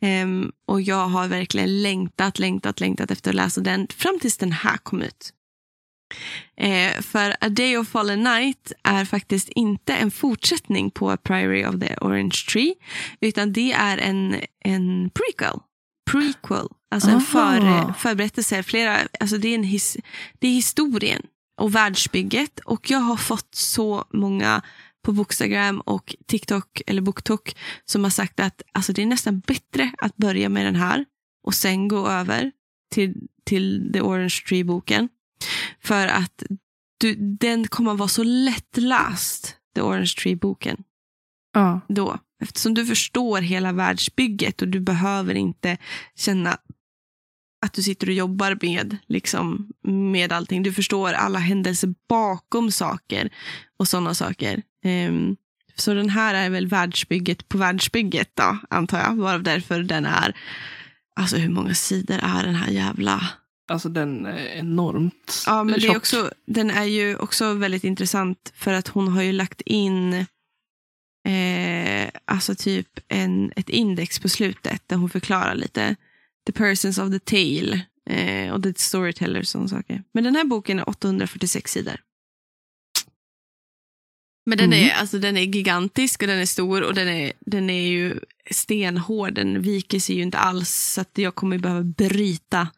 [0.00, 4.52] Um, och jag har verkligen längtat, längtat, längtat efter att läsa den fram tills den
[4.52, 5.32] här kom ut.
[6.62, 11.64] Uh, för A Day of Fallen Night är faktiskt inte en fortsättning på A Priory
[11.64, 12.74] of the Orange Tree,
[13.20, 15.60] utan det är en, en prequel.
[16.10, 17.16] Prequel, alltså Aha.
[17.16, 18.62] en för, förberättelse.
[18.62, 19.96] Flera, alltså det, är en his,
[20.38, 21.22] det är historien
[21.60, 22.60] och världsbygget.
[22.64, 24.62] Och jag har fått så många
[25.06, 29.92] på Bookstagram och TikTok eller BookTok som har sagt att alltså, det är nästan bättre
[29.98, 31.04] att börja med den här
[31.44, 32.52] och sen gå över
[32.94, 35.08] till, till The Orange Tree-boken.
[35.80, 36.42] För att
[36.98, 40.82] du, den kommer att vara så lättläst, The Orange Tree-boken.
[41.52, 41.80] Ja.
[41.88, 42.18] Då.
[42.42, 45.78] Eftersom du förstår hela världsbygget och du behöver inte
[46.16, 46.58] känna
[47.60, 50.62] att du sitter och jobbar med, liksom, med allting.
[50.62, 53.30] Du förstår alla händelser bakom saker
[53.76, 54.62] och sådana saker.
[54.84, 55.36] Um,
[55.74, 59.16] så den här är väl världsbygget på världsbygget då, antar jag.
[59.16, 60.36] Varav därför den är,
[61.16, 63.28] alltså hur många sidor är den här jävla...
[63.68, 68.52] Alltså den är enormt Ja, men det är också, den är ju också väldigt intressant
[68.54, 70.12] för att hon har ju lagt in
[71.28, 75.96] eh, alltså typ en, ett index på slutet där hon förklarar lite
[76.46, 77.80] the persons of the tale
[78.10, 80.02] eh, och the storytellers och sådana saker.
[80.12, 81.96] Men den här boken är 846 sidor.
[84.46, 84.84] Men den, mm.
[84.84, 88.20] är, alltså, den är gigantisk och den är stor och den är, den är ju
[88.50, 89.34] stenhård.
[89.34, 92.68] Den viker sig ju inte alls så att jag kommer behöva bryta,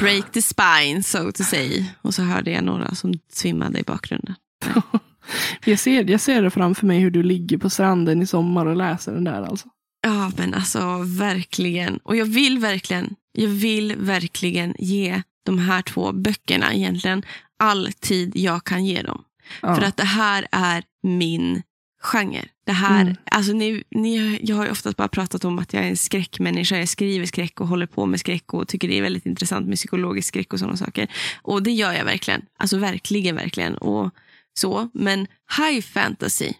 [0.00, 1.84] break the spine so to say.
[2.02, 4.34] Och så hörde jag några som svimmade i bakgrunden.
[5.64, 8.76] jag, ser, jag ser det framför mig hur du ligger på stranden i sommar och
[8.76, 9.68] läser den där alltså.
[10.06, 11.96] Ja men alltså verkligen.
[11.96, 17.22] Och jag vill verkligen, jag vill verkligen ge de här två böckerna egentligen
[17.58, 19.24] all tid jag kan ge dem.
[19.62, 19.74] Ja.
[19.76, 21.62] För att det här är min
[22.02, 22.44] genre.
[22.66, 23.16] Det här, mm.
[23.30, 26.78] alltså ni, ni, jag har ju oftast bara pratat om att jag är en skräckmänniska.
[26.78, 29.76] Jag skriver skräck och håller på med skräck och tycker det är väldigt intressant med
[29.76, 31.08] psykologisk skräck och sådana saker.
[31.42, 32.42] Och det gör jag verkligen.
[32.58, 33.76] Alltså verkligen, verkligen.
[33.76, 34.10] Och
[34.54, 34.90] så.
[34.94, 35.26] Men
[35.58, 36.52] high fantasy.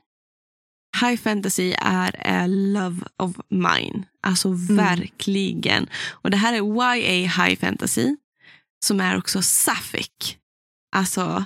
[1.00, 4.04] High fantasy är a love of mine.
[4.22, 4.76] Alltså mm.
[4.76, 5.88] verkligen.
[6.10, 8.16] Och det här är YA high fantasy.
[8.84, 10.36] Som är också sapphic.
[10.96, 11.44] Alltså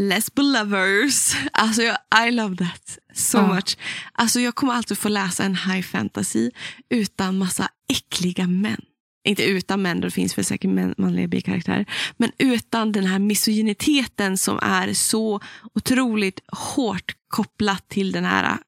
[0.00, 1.36] lesbo lovers.
[1.52, 3.54] Alltså jag, I love that so ja.
[3.54, 3.76] much.
[4.12, 6.50] Alltså jag kommer alltid få läsa en high fantasy
[6.90, 8.80] utan massa äckliga män.
[9.24, 11.86] Inte utan män, det finns väl säkert män, manliga bikaraktärer.
[12.16, 15.40] Men utan den här misogyniteten som är så
[15.74, 18.58] otroligt hårt kopplat till den här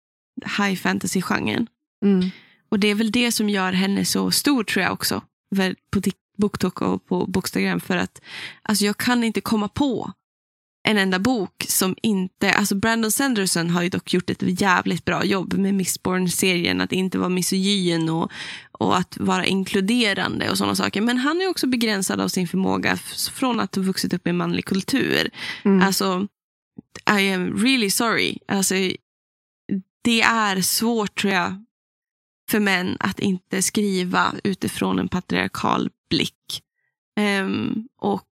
[0.58, 1.66] high fantasy-genren.
[2.04, 2.30] Mm.
[2.68, 5.22] Och det är väl det som gör henne så stor tror jag också.
[5.90, 6.00] På
[6.38, 7.80] BookTok och på Bookstagram.
[7.80, 8.20] För att
[8.62, 10.12] alltså jag kan inte komma på
[10.88, 12.52] en enda bok som inte...
[12.52, 16.80] Alltså Brandon Sanderson har ju dock gjort ett jävligt bra jobb med Mistborn-serien.
[16.80, 18.32] Att inte vara misogyn och,
[18.72, 21.00] och att vara inkluderande och sådana saker.
[21.00, 22.96] Men han är också begränsad av sin förmåga
[23.32, 25.30] från att ha vuxit upp i manlig kultur.
[25.64, 25.82] Mm.
[25.82, 26.26] Alltså,
[27.18, 28.38] I am really sorry.
[28.48, 28.74] Alltså,
[30.04, 31.64] det är svårt tror jag
[32.50, 36.62] för män att inte skriva utifrån en patriarkal blick.
[37.20, 38.28] Um, och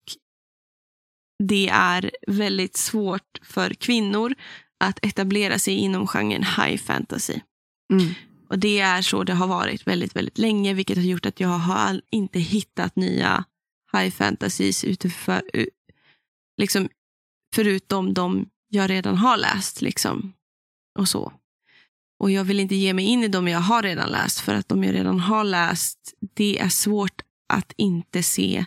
[1.43, 4.35] det är väldigt svårt för kvinnor
[4.79, 7.39] att etablera sig inom genren high fantasy.
[7.93, 8.13] Mm.
[8.49, 11.47] Och det är så det har varit väldigt, väldigt länge, vilket har gjort att jag
[11.47, 13.43] har inte hittat nya
[13.93, 15.41] high fantasies utifrån,
[16.57, 16.89] liksom,
[17.55, 19.81] förutom de jag redan har läst.
[19.81, 20.33] Liksom.
[20.99, 21.33] Och så.
[22.23, 24.67] Och jag vill inte ge mig in i de jag har redan läst, för att
[24.69, 27.21] de jag redan har läst, det är svårt
[27.53, 28.65] att inte se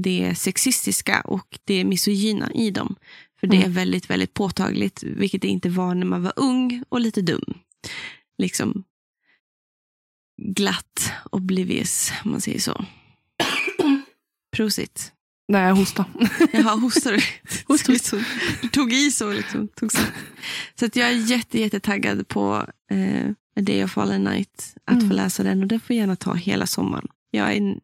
[0.00, 2.96] det sexistiska och det misogyna i dem.
[3.40, 3.70] För det Mm.
[3.70, 7.54] är väldigt, väldigt påtagligt, vilket det inte var när man var ung och lite dum.
[8.38, 8.84] Liksom
[10.42, 12.84] glatt, oblivious, om man säger så.
[14.56, 15.12] Prosit.
[15.48, 16.04] Nej, jag hostar.
[16.52, 17.18] Jaha, hostar du?
[17.68, 18.14] Host, host.
[18.62, 19.32] Du tog i så.
[19.32, 19.68] Liksom.
[19.68, 20.02] Tog så
[20.74, 24.76] så att jag är jätte, jättetaggad på eh, A Day of Fallen Night.
[24.84, 25.08] Att Mm.
[25.08, 27.08] få läsa den och den får gärna ta hela sommaren.
[27.30, 27.78] Jag är,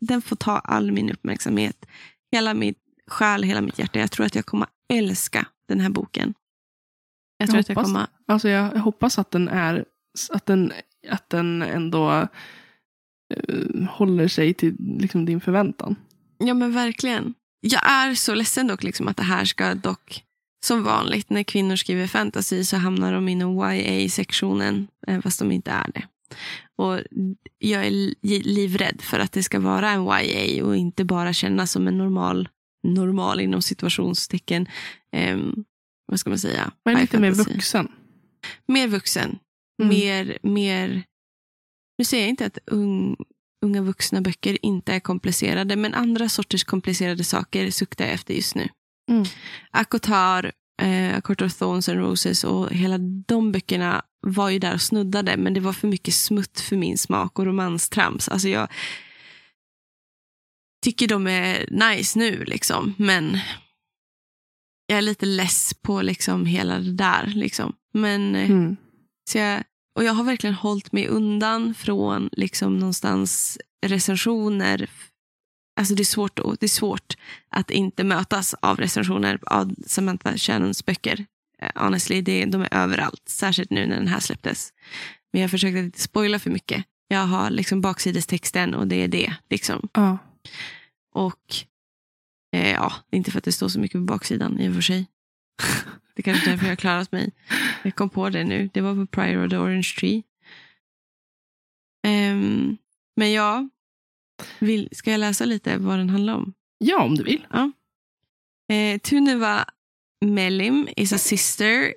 [0.00, 1.86] den får ta all min uppmärksamhet.
[2.32, 3.98] Hela mitt själ, hela mitt hjärta.
[3.98, 6.34] Jag tror att jag kommer älska den här boken.
[7.38, 8.06] Jag tror att jag hoppas kommer...
[8.26, 9.84] Alltså jag, jag hoppas att den är
[10.30, 10.72] att den,
[11.08, 12.28] att den ändå
[13.34, 15.96] eh, håller sig till liksom, din förväntan.
[16.46, 17.34] Ja men verkligen.
[17.60, 20.24] Jag är så ledsen dock liksom att det här ska dock,
[20.64, 25.70] som vanligt när kvinnor skriver fantasy så hamnar de inom YA-sektionen, eh, fast de inte
[25.70, 26.02] är det.
[26.76, 27.00] Och
[27.58, 31.72] jag är li- livrädd för att det ska vara en YA och inte bara kännas
[31.72, 32.48] som en normal,
[32.82, 34.68] normal inom situationstecken,
[35.16, 35.64] ehm,
[36.06, 36.72] vad ska man säga?
[36.84, 37.88] Men lite mer vuxen.
[38.68, 39.38] Mer vuxen.
[39.82, 39.88] Mm.
[39.98, 41.02] Mer, mer...
[41.98, 43.16] Nu säger jag inte att ung,
[43.62, 48.54] unga vuxna böcker inte är komplicerade, men andra sorters komplicerade saker suktar jag efter just
[48.54, 48.68] nu.
[49.10, 49.24] Mm.
[49.70, 50.52] Akotar,
[50.82, 54.80] eh, A Court of Thorns and Roses och hela de böckerna var ju där och
[54.82, 58.28] snuddade, men det var för mycket smutt för min smak och romanstrams.
[58.28, 58.68] Alltså jag
[60.84, 63.38] tycker de är nice nu, liksom, men
[64.86, 67.26] jag är lite less på liksom hela det där.
[67.26, 67.72] Liksom.
[67.94, 68.76] Men eh, Mm.
[69.30, 69.62] så jag,
[69.94, 74.90] och jag har verkligen hållit mig undan från liksom någonstans recensioner.
[75.80, 77.14] Alltså det är, svårt, att- det är svårt
[77.50, 81.26] att inte mötas av recensioner av Samantha Shannons böcker.
[81.62, 83.22] Eh, Honestly, det, de är överallt.
[83.28, 84.72] Särskilt nu när den här släpptes.
[85.32, 86.84] Men jag försökte inte spoila för mycket.
[87.08, 89.34] Jag har liksom baksidestexten och det är det.
[89.50, 89.88] Liksom.
[89.92, 90.18] Ja.
[91.14, 91.54] Och
[92.56, 95.06] eh, ja, inte för att det står så mycket på baksidan i och för sig.
[96.14, 97.32] det kanske är därför jag har klarat mig.
[97.82, 98.70] Jag kom på det nu.
[98.72, 100.22] Det var på Prior of the Orange Tree.
[102.06, 102.76] Ehm,
[103.16, 103.68] men ja,
[104.58, 106.54] vill, ska jag läsa lite vad den handlar om?
[106.82, 107.46] ja, om du vill.
[108.70, 109.64] Eh, Tuneva
[110.24, 111.94] Melim is a sister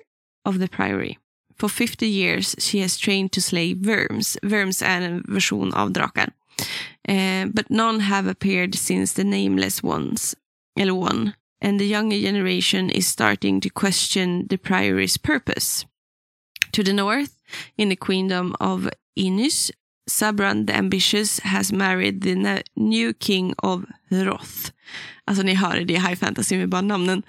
[0.48, 1.18] of the Priory.
[1.58, 4.38] For 50 years she has trained to slay worms.
[4.42, 6.32] Worms är en version av drakar.
[7.08, 10.34] Eh, but none have appeared since the nameless ones,
[10.80, 11.32] eller one.
[11.60, 15.86] And the younger generation is starting to question the Priory's purpose.
[16.72, 17.40] To the north,
[17.78, 18.88] in the queendom of
[19.18, 19.70] Inus,
[20.08, 24.72] Sabran the Ambitious has married the new king of Roth.
[25.28, 27.22] Alltså ni hör, det är high fantasy med bara namnen.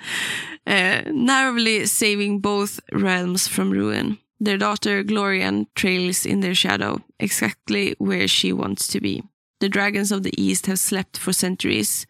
[0.66, 4.18] Eh, narrowly saving both realms from ruin.
[4.40, 9.24] Their daughter Glorian trails in their shadow, exactly where she wants to be.
[9.60, 12.06] The dragons of the east have slept for centuries.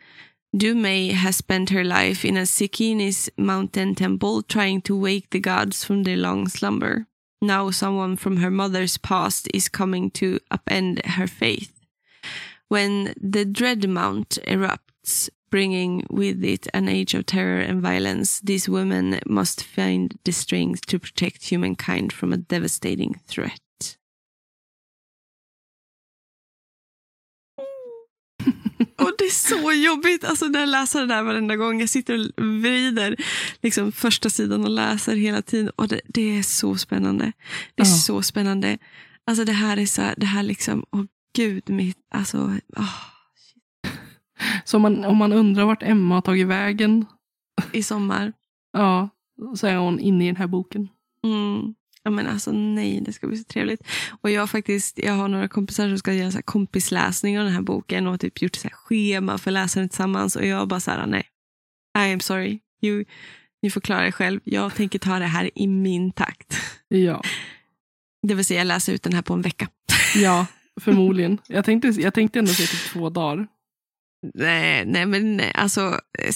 [0.56, 5.84] Dumei has spent her life in a Sikinis mountain temple trying to wake the gods
[5.84, 7.06] from their long slumber.
[7.42, 11.74] Now someone from her mother's past is coming to upend her faith.
[12.70, 18.68] When the Dread Mount erupts, bringing with it an age of terror and violence, these
[18.68, 23.60] women must find the strength to protect humankind from a devastating threat.
[28.98, 31.80] Och det är så jobbigt alltså när jag läser det där varenda gång.
[31.80, 33.16] Jag sitter och vrider
[33.62, 35.72] liksom, första sidan och läser hela tiden.
[35.76, 37.32] Och det, det är så spännande.
[37.76, 37.94] Det är Ja.
[37.96, 38.78] så spännande.
[39.26, 41.04] Alltså det här är så här, det här liksom, åh
[41.36, 42.94] gud, mitt, alltså, åh,
[44.66, 47.06] Så om man, om man undrar vart Emma har tagit vägen,
[47.72, 48.34] i sommar.
[48.74, 49.10] ja,
[49.56, 50.90] så är hon inne i den här boken.
[51.24, 51.74] Mm.
[52.08, 53.82] Ja, men alltså nej, det ska bli så trevligt.
[54.22, 57.62] Och jag faktiskt, jag har några kompisar som ska göra så kompisläsning av den här
[57.62, 60.36] boken och typ gjort så här schema för läsaren tillsammans.
[60.36, 61.24] Och jag bara så här, nej,
[61.98, 62.60] I am sorry.
[62.82, 63.06] You,
[63.62, 64.40] ni får klara er själv.
[64.44, 66.58] Jag tänker ta det här i min takt.
[66.88, 67.22] Ja,
[68.28, 69.68] Det vill säga läsa ut den här på en vecka.
[70.16, 70.46] ja
[70.82, 71.38] förmodligen.
[71.48, 73.48] Jag tänkte, jag tänkte ändå säga typ två dagar.
[74.34, 76.32] Nej, nej men nej, alltså eh,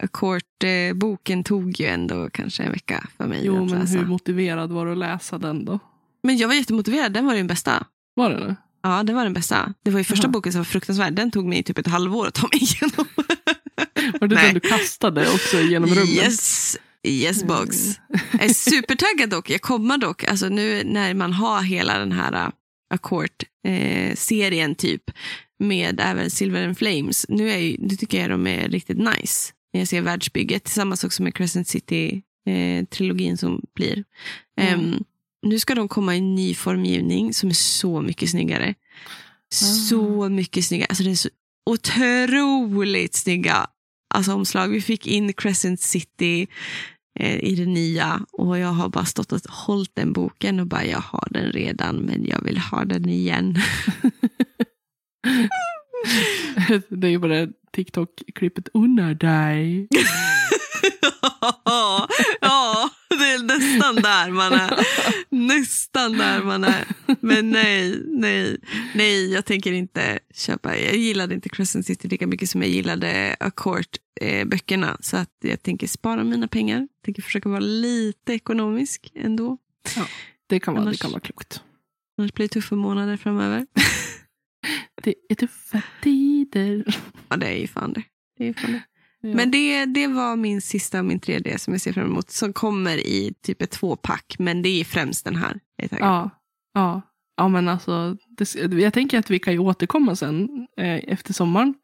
[0.00, 3.98] sista Court-boken tog ju ändå kanske en vecka för mig Jo, att men läsa.
[3.98, 5.78] hur motiverad var du att läsa den då?
[6.22, 7.86] Men jag var jättemotiverad, den var den bästa.
[8.14, 8.56] Var det det?
[8.82, 9.74] Ja, det var den bästa.
[9.84, 10.32] Det var ju första Jaha.
[10.32, 11.12] boken som var fruktansvärd.
[11.14, 13.06] Den tog mig typ ett halvår att ta mig igenom.
[14.20, 14.44] Var det Nej.
[14.44, 16.08] den du kastade också genom rummet?
[16.08, 16.76] Yes,
[17.06, 17.76] yes box.
[18.32, 19.50] Jag är supertaggad dock.
[19.50, 22.50] Jag kommer dock, alltså nu när man har hela den här uh,
[22.94, 25.02] Accord-serien typ
[25.58, 27.26] med även Silver and Flames.
[27.28, 29.52] Nu, är ju, nu tycker jag de är riktigt nice.
[29.72, 34.04] Jag ser världsbygget tillsammans också med Crescent City-trilogin som blir.
[34.60, 34.80] Mm.
[34.80, 35.04] Ehm,
[35.42, 38.74] nu ska de komma i en ny formgivning som är så mycket snyggare.
[39.52, 40.86] Så mycket snyggare.
[40.88, 41.28] Alltså det är så
[41.70, 43.66] otroligt snygga
[44.14, 44.68] alltså, omslag.
[44.68, 46.46] Vi fick in Crescent City
[47.18, 50.84] eh, i det nya och jag har bara stått och hållit den boken och bara
[50.84, 53.58] jag har den redan men jag vill ha den igen.
[56.88, 59.88] det är ju bara TikTok-klippet unnar dig.
[61.64, 64.86] ja, det är nästan där man är.
[65.30, 66.84] Nästan där man är.
[67.20, 68.56] Men nej, nej,
[68.94, 70.78] nej, jag tänker inte köpa.
[70.78, 74.96] Jag gillade inte Crescent City lika mycket som jag gillade Accord-böckerna.
[75.00, 76.78] Så att jag tänker spara mina pengar.
[76.78, 79.58] Jag tänker försöka vara lite ekonomisk ändå.
[80.46, 81.62] Det kan vara, Annars- det kan vara klokt.
[82.18, 83.66] Annars blir det tuffa månader framöver.
[85.02, 86.84] Det är tuffa tider.
[87.28, 88.02] Ja, det är ju fan det.
[88.38, 88.82] det, är fan det.
[89.20, 89.34] Ja.
[89.34, 92.30] Men det, det var min sista och min tredje som jag ser fram emot.
[92.30, 94.36] Som kommer i typ ett tvåpack.
[94.38, 95.60] Men det är främst den här.
[95.76, 95.98] Jag är.
[95.98, 96.30] Ja,
[96.74, 97.02] ja.
[97.36, 101.74] ja men alltså, det, jag tänker att vi kan ju återkomma sen eh, efter sommaren.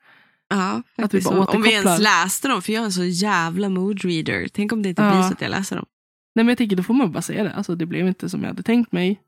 [0.51, 3.69] Ja, Att vi bara om, vi ens läste dem, för jag är en så jävla
[3.69, 4.49] mood reader.
[4.53, 5.11] Tänk om det inte Ja.
[5.11, 5.87] blir så att jag läser dem.
[6.35, 7.53] Nej men jag tänker då får man bara säga det.
[7.53, 9.21] Alltså det blev inte som jag hade tänkt mig.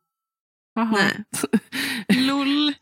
[0.75, 1.25] Nej.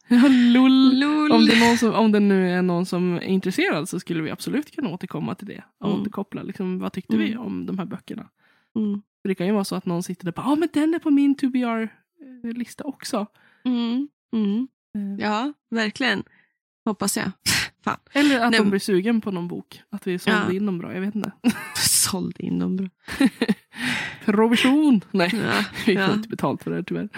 [0.09, 0.99] Ja, Lull.
[0.99, 1.33] Lol.
[1.33, 4.71] Om det, som, om det nu är någon som är intresserad så skulle vi absolut
[4.75, 5.65] kunna återkomma till det.
[5.81, 6.01] Och Mm.
[6.01, 6.43] återkoppla.
[6.43, 7.45] Liksom, vad tyckte vi Mm.
[7.47, 8.29] om de här böckerna?
[8.77, 9.03] Mm.
[9.25, 10.95] Det kan ju vara så att någon sitter där och bara, ja ah, men den
[10.95, 13.27] är på min 2BR-lista också.
[13.65, 14.09] Mm.
[14.35, 14.69] Mm.
[14.97, 16.23] Eh, Ja, verkligen.
[16.85, 17.31] Hoppas jag.
[17.85, 17.99] Fan.
[18.13, 19.83] Eller att Nej, de blir sugen på någon bok.
[19.91, 20.53] Att vi sålde Ja.
[20.53, 21.33] in dem bra, jag vet inte.
[21.77, 22.89] Sålde in dem bra.
[24.33, 25.01] Provision!
[25.11, 26.13] Nej, Ja, vi får ja.
[26.13, 27.09] inte betalt för det här tyvärr.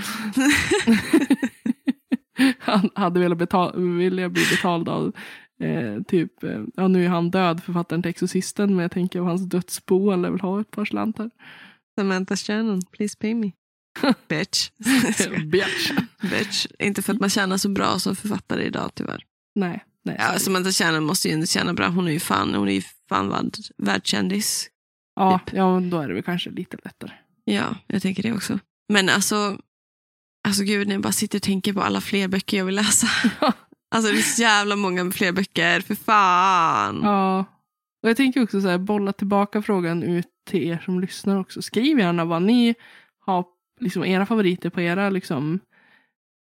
[2.59, 5.13] han hade velat betal, vilja bli betald av
[5.63, 9.27] eh, typ, eh, ja nu är han död författaren till Exorcisten men jag tänker att
[9.27, 11.31] hans dödsbo han lär väl ha ett par slantar.
[11.99, 13.53] Samantha Shannon, please pay me.
[14.29, 14.71] Bitch.
[15.45, 15.91] Bitch.
[16.23, 16.67] Bitch.
[16.79, 19.25] Inte för att man tjänar så bra som författare idag tyvärr.
[19.55, 20.17] Nej, nej.
[20.19, 20.39] Ja.
[20.39, 21.89] Samantha Shannon måste ju inte tjäna bra.
[21.89, 24.69] Hon är ju fan, hon är ju fan värld, världskändis.
[25.21, 27.13] Ja, ja, men då är det väl kanske lite lättare.
[27.45, 28.59] Ja, jag tänker det också.
[28.89, 29.59] Men alltså,
[30.49, 33.07] alltså gud, när jag bara sitter och tänker på alla fler böcker jag vill läsa.
[33.95, 37.01] Alltså det är så jävla många fler böcker, för fan.
[37.03, 37.45] Ja.
[38.03, 41.63] Och jag tänker också så här, bolla tillbaka frågan ut till er som lyssnar också.
[41.63, 42.75] Skriv gärna vad ni
[43.27, 43.45] har,
[43.81, 45.61] liksom era favoriter på era liksom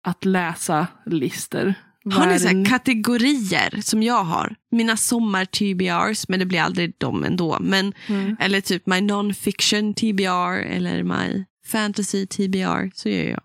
[0.03, 1.73] att läsa listor.
[2.11, 4.55] Har ni så kategorier som jag har?
[4.71, 7.57] Mina sommar-TBRs, men det blir aldrig dem ändå.
[7.61, 8.35] Men, Mm.
[8.39, 12.91] eller typ my non-fiction TBR eller my fantasy TBR.
[12.93, 13.41] Så gör jag.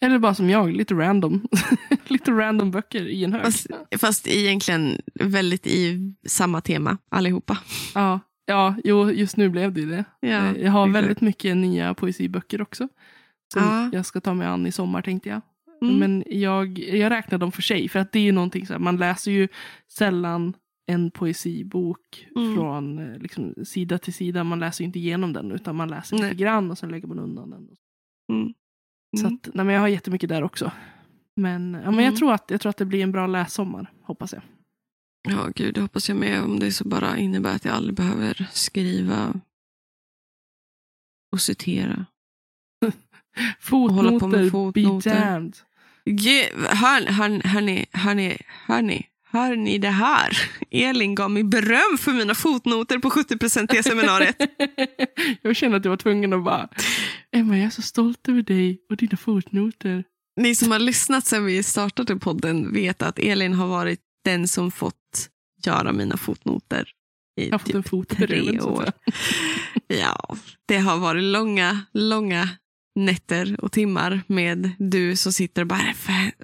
[0.00, 1.48] Eller bara som jag, lite random.
[2.08, 3.42] lite random böcker i en hög.
[3.42, 3.66] Fast,
[3.98, 7.58] fast egentligen väldigt i samma tema allihopa.
[7.94, 10.04] Ja, ja, jo, just nu blev det det.
[10.20, 12.88] Ja, Eh, jag har väldigt mycket nya poesiböcker också.
[13.52, 13.90] Som Ja.
[13.92, 15.40] jag ska ta mig an i sommar tänkte jag.
[15.82, 15.98] Mm.
[15.98, 17.88] Men jag, jag räknar dem för sig.
[17.88, 19.48] För att det är ju någonting så här, man läser ju
[19.88, 20.54] sällan
[20.86, 22.54] en poesibok Mm.
[22.56, 24.44] från eh, liksom, sida till sida.
[24.44, 26.24] Man läser inte igenom den utan man läser Nej.
[26.30, 27.68] lite grann och sen lägger man undan den.
[28.32, 28.54] Mm.
[29.16, 29.34] Så Mm.
[29.42, 30.72] att, nej, men jag har jättemycket där också.
[31.36, 32.16] Men, ja, men jag, Mm.
[32.16, 34.42] tror att, jag tror att det blir en bra lässommar, hoppas jag.
[35.28, 36.42] Ja, gud, det hoppas jag med.
[36.42, 39.40] Om det så bara innebär att jag aldrig behöver skriva
[41.32, 42.06] och citera.
[43.70, 45.30] Hålla på med Fotnoter, be fotnoter.
[45.32, 45.56] damned.
[46.04, 48.36] Ge, hör, hör, hör, ni, hör, ni,
[49.30, 50.38] hör, ni, det här?
[50.70, 54.36] Elin gav mig beröm för mina fotnoter på 70% seminariet.
[55.42, 56.68] jag känner att jag var tvungen att bara,
[57.32, 60.04] Emma jag är så stolt över dig och dina fotnoter.
[60.36, 64.70] Ni som har lyssnat sedan vi startade podden vet att Elin har varit den som
[64.70, 65.28] fått
[65.66, 66.88] göra mina fotnoter
[67.40, 68.92] i Jag har fått typ en fot på tre år.
[69.86, 70.36] Ja,
[70.66, 72.48] det har varit långa, långa
[72.98, 75.94] nätter och timmar med du som sitter och bara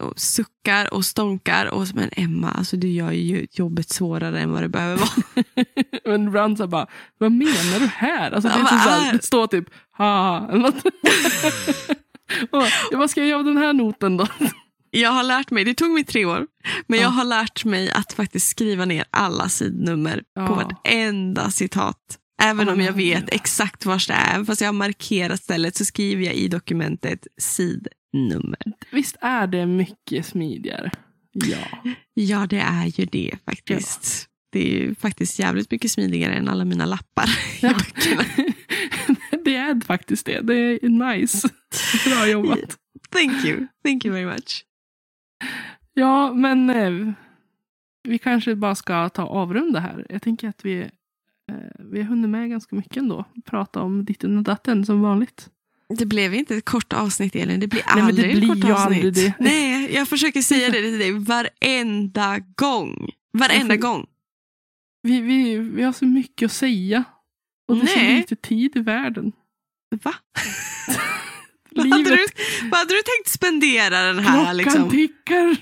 [0.01, 1.67] och suckar och stånkar.
[1.67, 5.11] Och, men Emma, alltså du gör ju jobbet svårare än vad det behöver vara.
[6.33, 6.87] Men så bara,
[7.19, 8.31] vad menar du här?
[8.31, 10.49] Alltså, det, är Ja, så vad så här, står typ, ha.
[12.51, 14.27] Och, ja, vad ska jag göra av den här noten då?
[14.91, 16.47] Jag har lärt mig, det tog mig tre år.
[16.87, 17.11] Men jag Ja.
[17.11, 20.55] har lärt mig att faktiskt skriva ner alla sidnummer på Ja.
[20.55, 21.97] vartenda citat.
[22.43, 24.45] Även Ja, om jag vet exakt var det är.
[24.45, 28.59] Fast jag har markerat stället så skriver jag i dokumentet sidnummer.
[28.93, 30.91] Visst är det mycket smidigare?
[31.33, 31.59] Ja.
[32.17, 34.29] Ja, det är ju det faktiskt.
[34.53, 37.75] Det är ju faktiskt jävligt mycket smidigare än alla mina lappar i Ja.
[37.75, 38.25] böckerna.
[39.45, 40.41] det är faktiskt det.
[40.41, 41.49] Det är nice.
[42.07, 42.79] Bra jobbat.
[43.11, 43.67] Thank you.
[43.85, 44.65] Thank you very much.
[45.95, 47.13] Ja, men eh,
[48.09, 50.07] vi kanske bara ska ta avrunda här.
[50.09, 50.91] Jag tänker att vi,
[51.79, 53.25] vi har hunnit med ganska mycket ändå.
[53.45, 55.49] Prata om ditten och datten som vanligt.
[55.99, 58.63] Det blev inte ett kort avsnitt Elin, det blir Nej, men det aldrig blir ett
[58.63, 59.05] kort avsnitt.
[59.05, 59.33] aldrig det.
[59.45, 63.11] Nej, jag försöker säga det till dig varenda gång.
[63.33, 64.07] Varenda får- gång.
[65.03, 67.05] Vi, vi, vi har så mycket att säga.
[67.69, 68.17] Och det är så Nej.
[68.17, 69.33] lite tid i världen.
[70.03, 70.15] Va?
[71.77, 72.27] Vad hade, du,
[72.71, 74.91] vad hade du tänkt spendera den här klockan liksom?
[74.91, 75.57] tickar.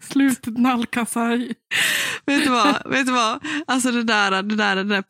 [0.00, 1.54] Slutet nalkas här.
[2.48, 2.90] Du vad?
[2.90, 3.38] Vet du vad?
[3.66, 5.04] Alltså det där, det där, det där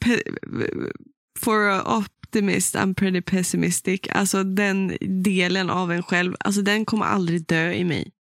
[1.38, 1.82] for a
[2.28, 4.00] optimist I'm pretty pessimistic.
[4.10, 8.12] Alltså den delen av en själv, alltså den kommer aldrig dö i mig.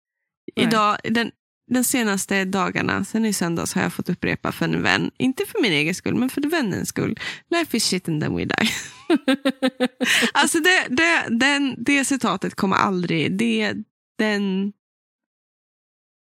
[0.55, 0.65] Nej.
[0.65, 1.31] Idag, den,
[1.67, 5.61] den senaste dagarna, sen i söndags har jag fått upprepa för en vän, inte för
[5.61, 7.19] min egen skull, men för vännens skull.
[7.49, 8.69] Life is shit and then we die.
[10.33, 13.73] alltså det, det, den, det citatet kommer aldrig, det,
[14.17, 14.73] den,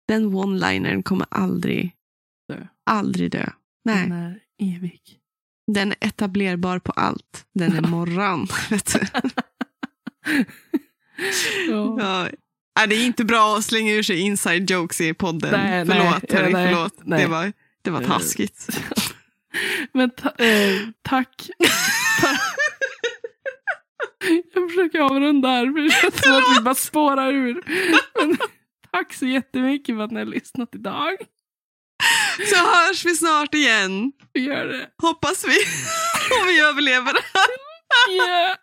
[0.09, 1.93] den one-linern kommer aldrig.
[2.91, 3.47] Aldrig dö.
[3.85, 4.39] Nej, Den är
[4.77, 5.01] evig.
[5.73, 7.47] den är etablerbar på allt.
[7.55, 8.47] Den är morgon.
[8.71, 9.01] vet du.
[11.69, 11.97] Ja.
[12.01, 12.29] Ja.
[12.79, 15.51] Nej, det är inte bra att slänga ur sig inside jokes i podden.
[15.53, 16.95] Nej, nej, förlåt, ja, Harry, nej, förlåt.
[17.05, 17.23] nej.
[17.23, 17.53] Det, var,
[17.83, 18.07] det var Eh.
[18.09, 18.67] taskigt.
[19.93, 21.51] Men ta, eh, tack.
[22.21, 22.29] Ta-
[24.55, 27.63] Jag försöker avrunda här för det känns som att vi bara spårar ur.
[28.21, 28.37] Men,
[28.91, 31.17] tack så jättemycket för att ni har lyssnat idag.
[32.51, 34.13] Så hörs vi snart igen.
[34.33, 34.89] Vi gör det.
[35.03, 35.57] Hoppas vi.
[36.41, 37.49] Om vi överlever det här.
[38.11, 38.57] Yeah.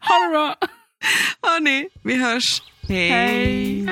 [0.00, 0.56] Ha det bra.
[1.42, 2.62] Hörni, vi hörs.
[2.88, 3.08] Hej.
[3.08, 3.86] Hej.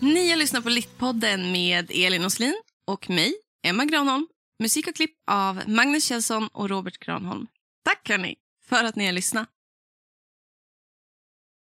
[0.00, 2.54] Ni har lyssnat på Littpodden med Elin Oslin
[2.88, 3.34] och mig,
[3.66, 4.26] Emma Granholm.
[4.62, 7.46] Musik och klipp av Magnus Kjellson och Robert Granholm.
[7.84, 8.36] Tack hörni
[8.68, 9.48] för att ni har lyssnat.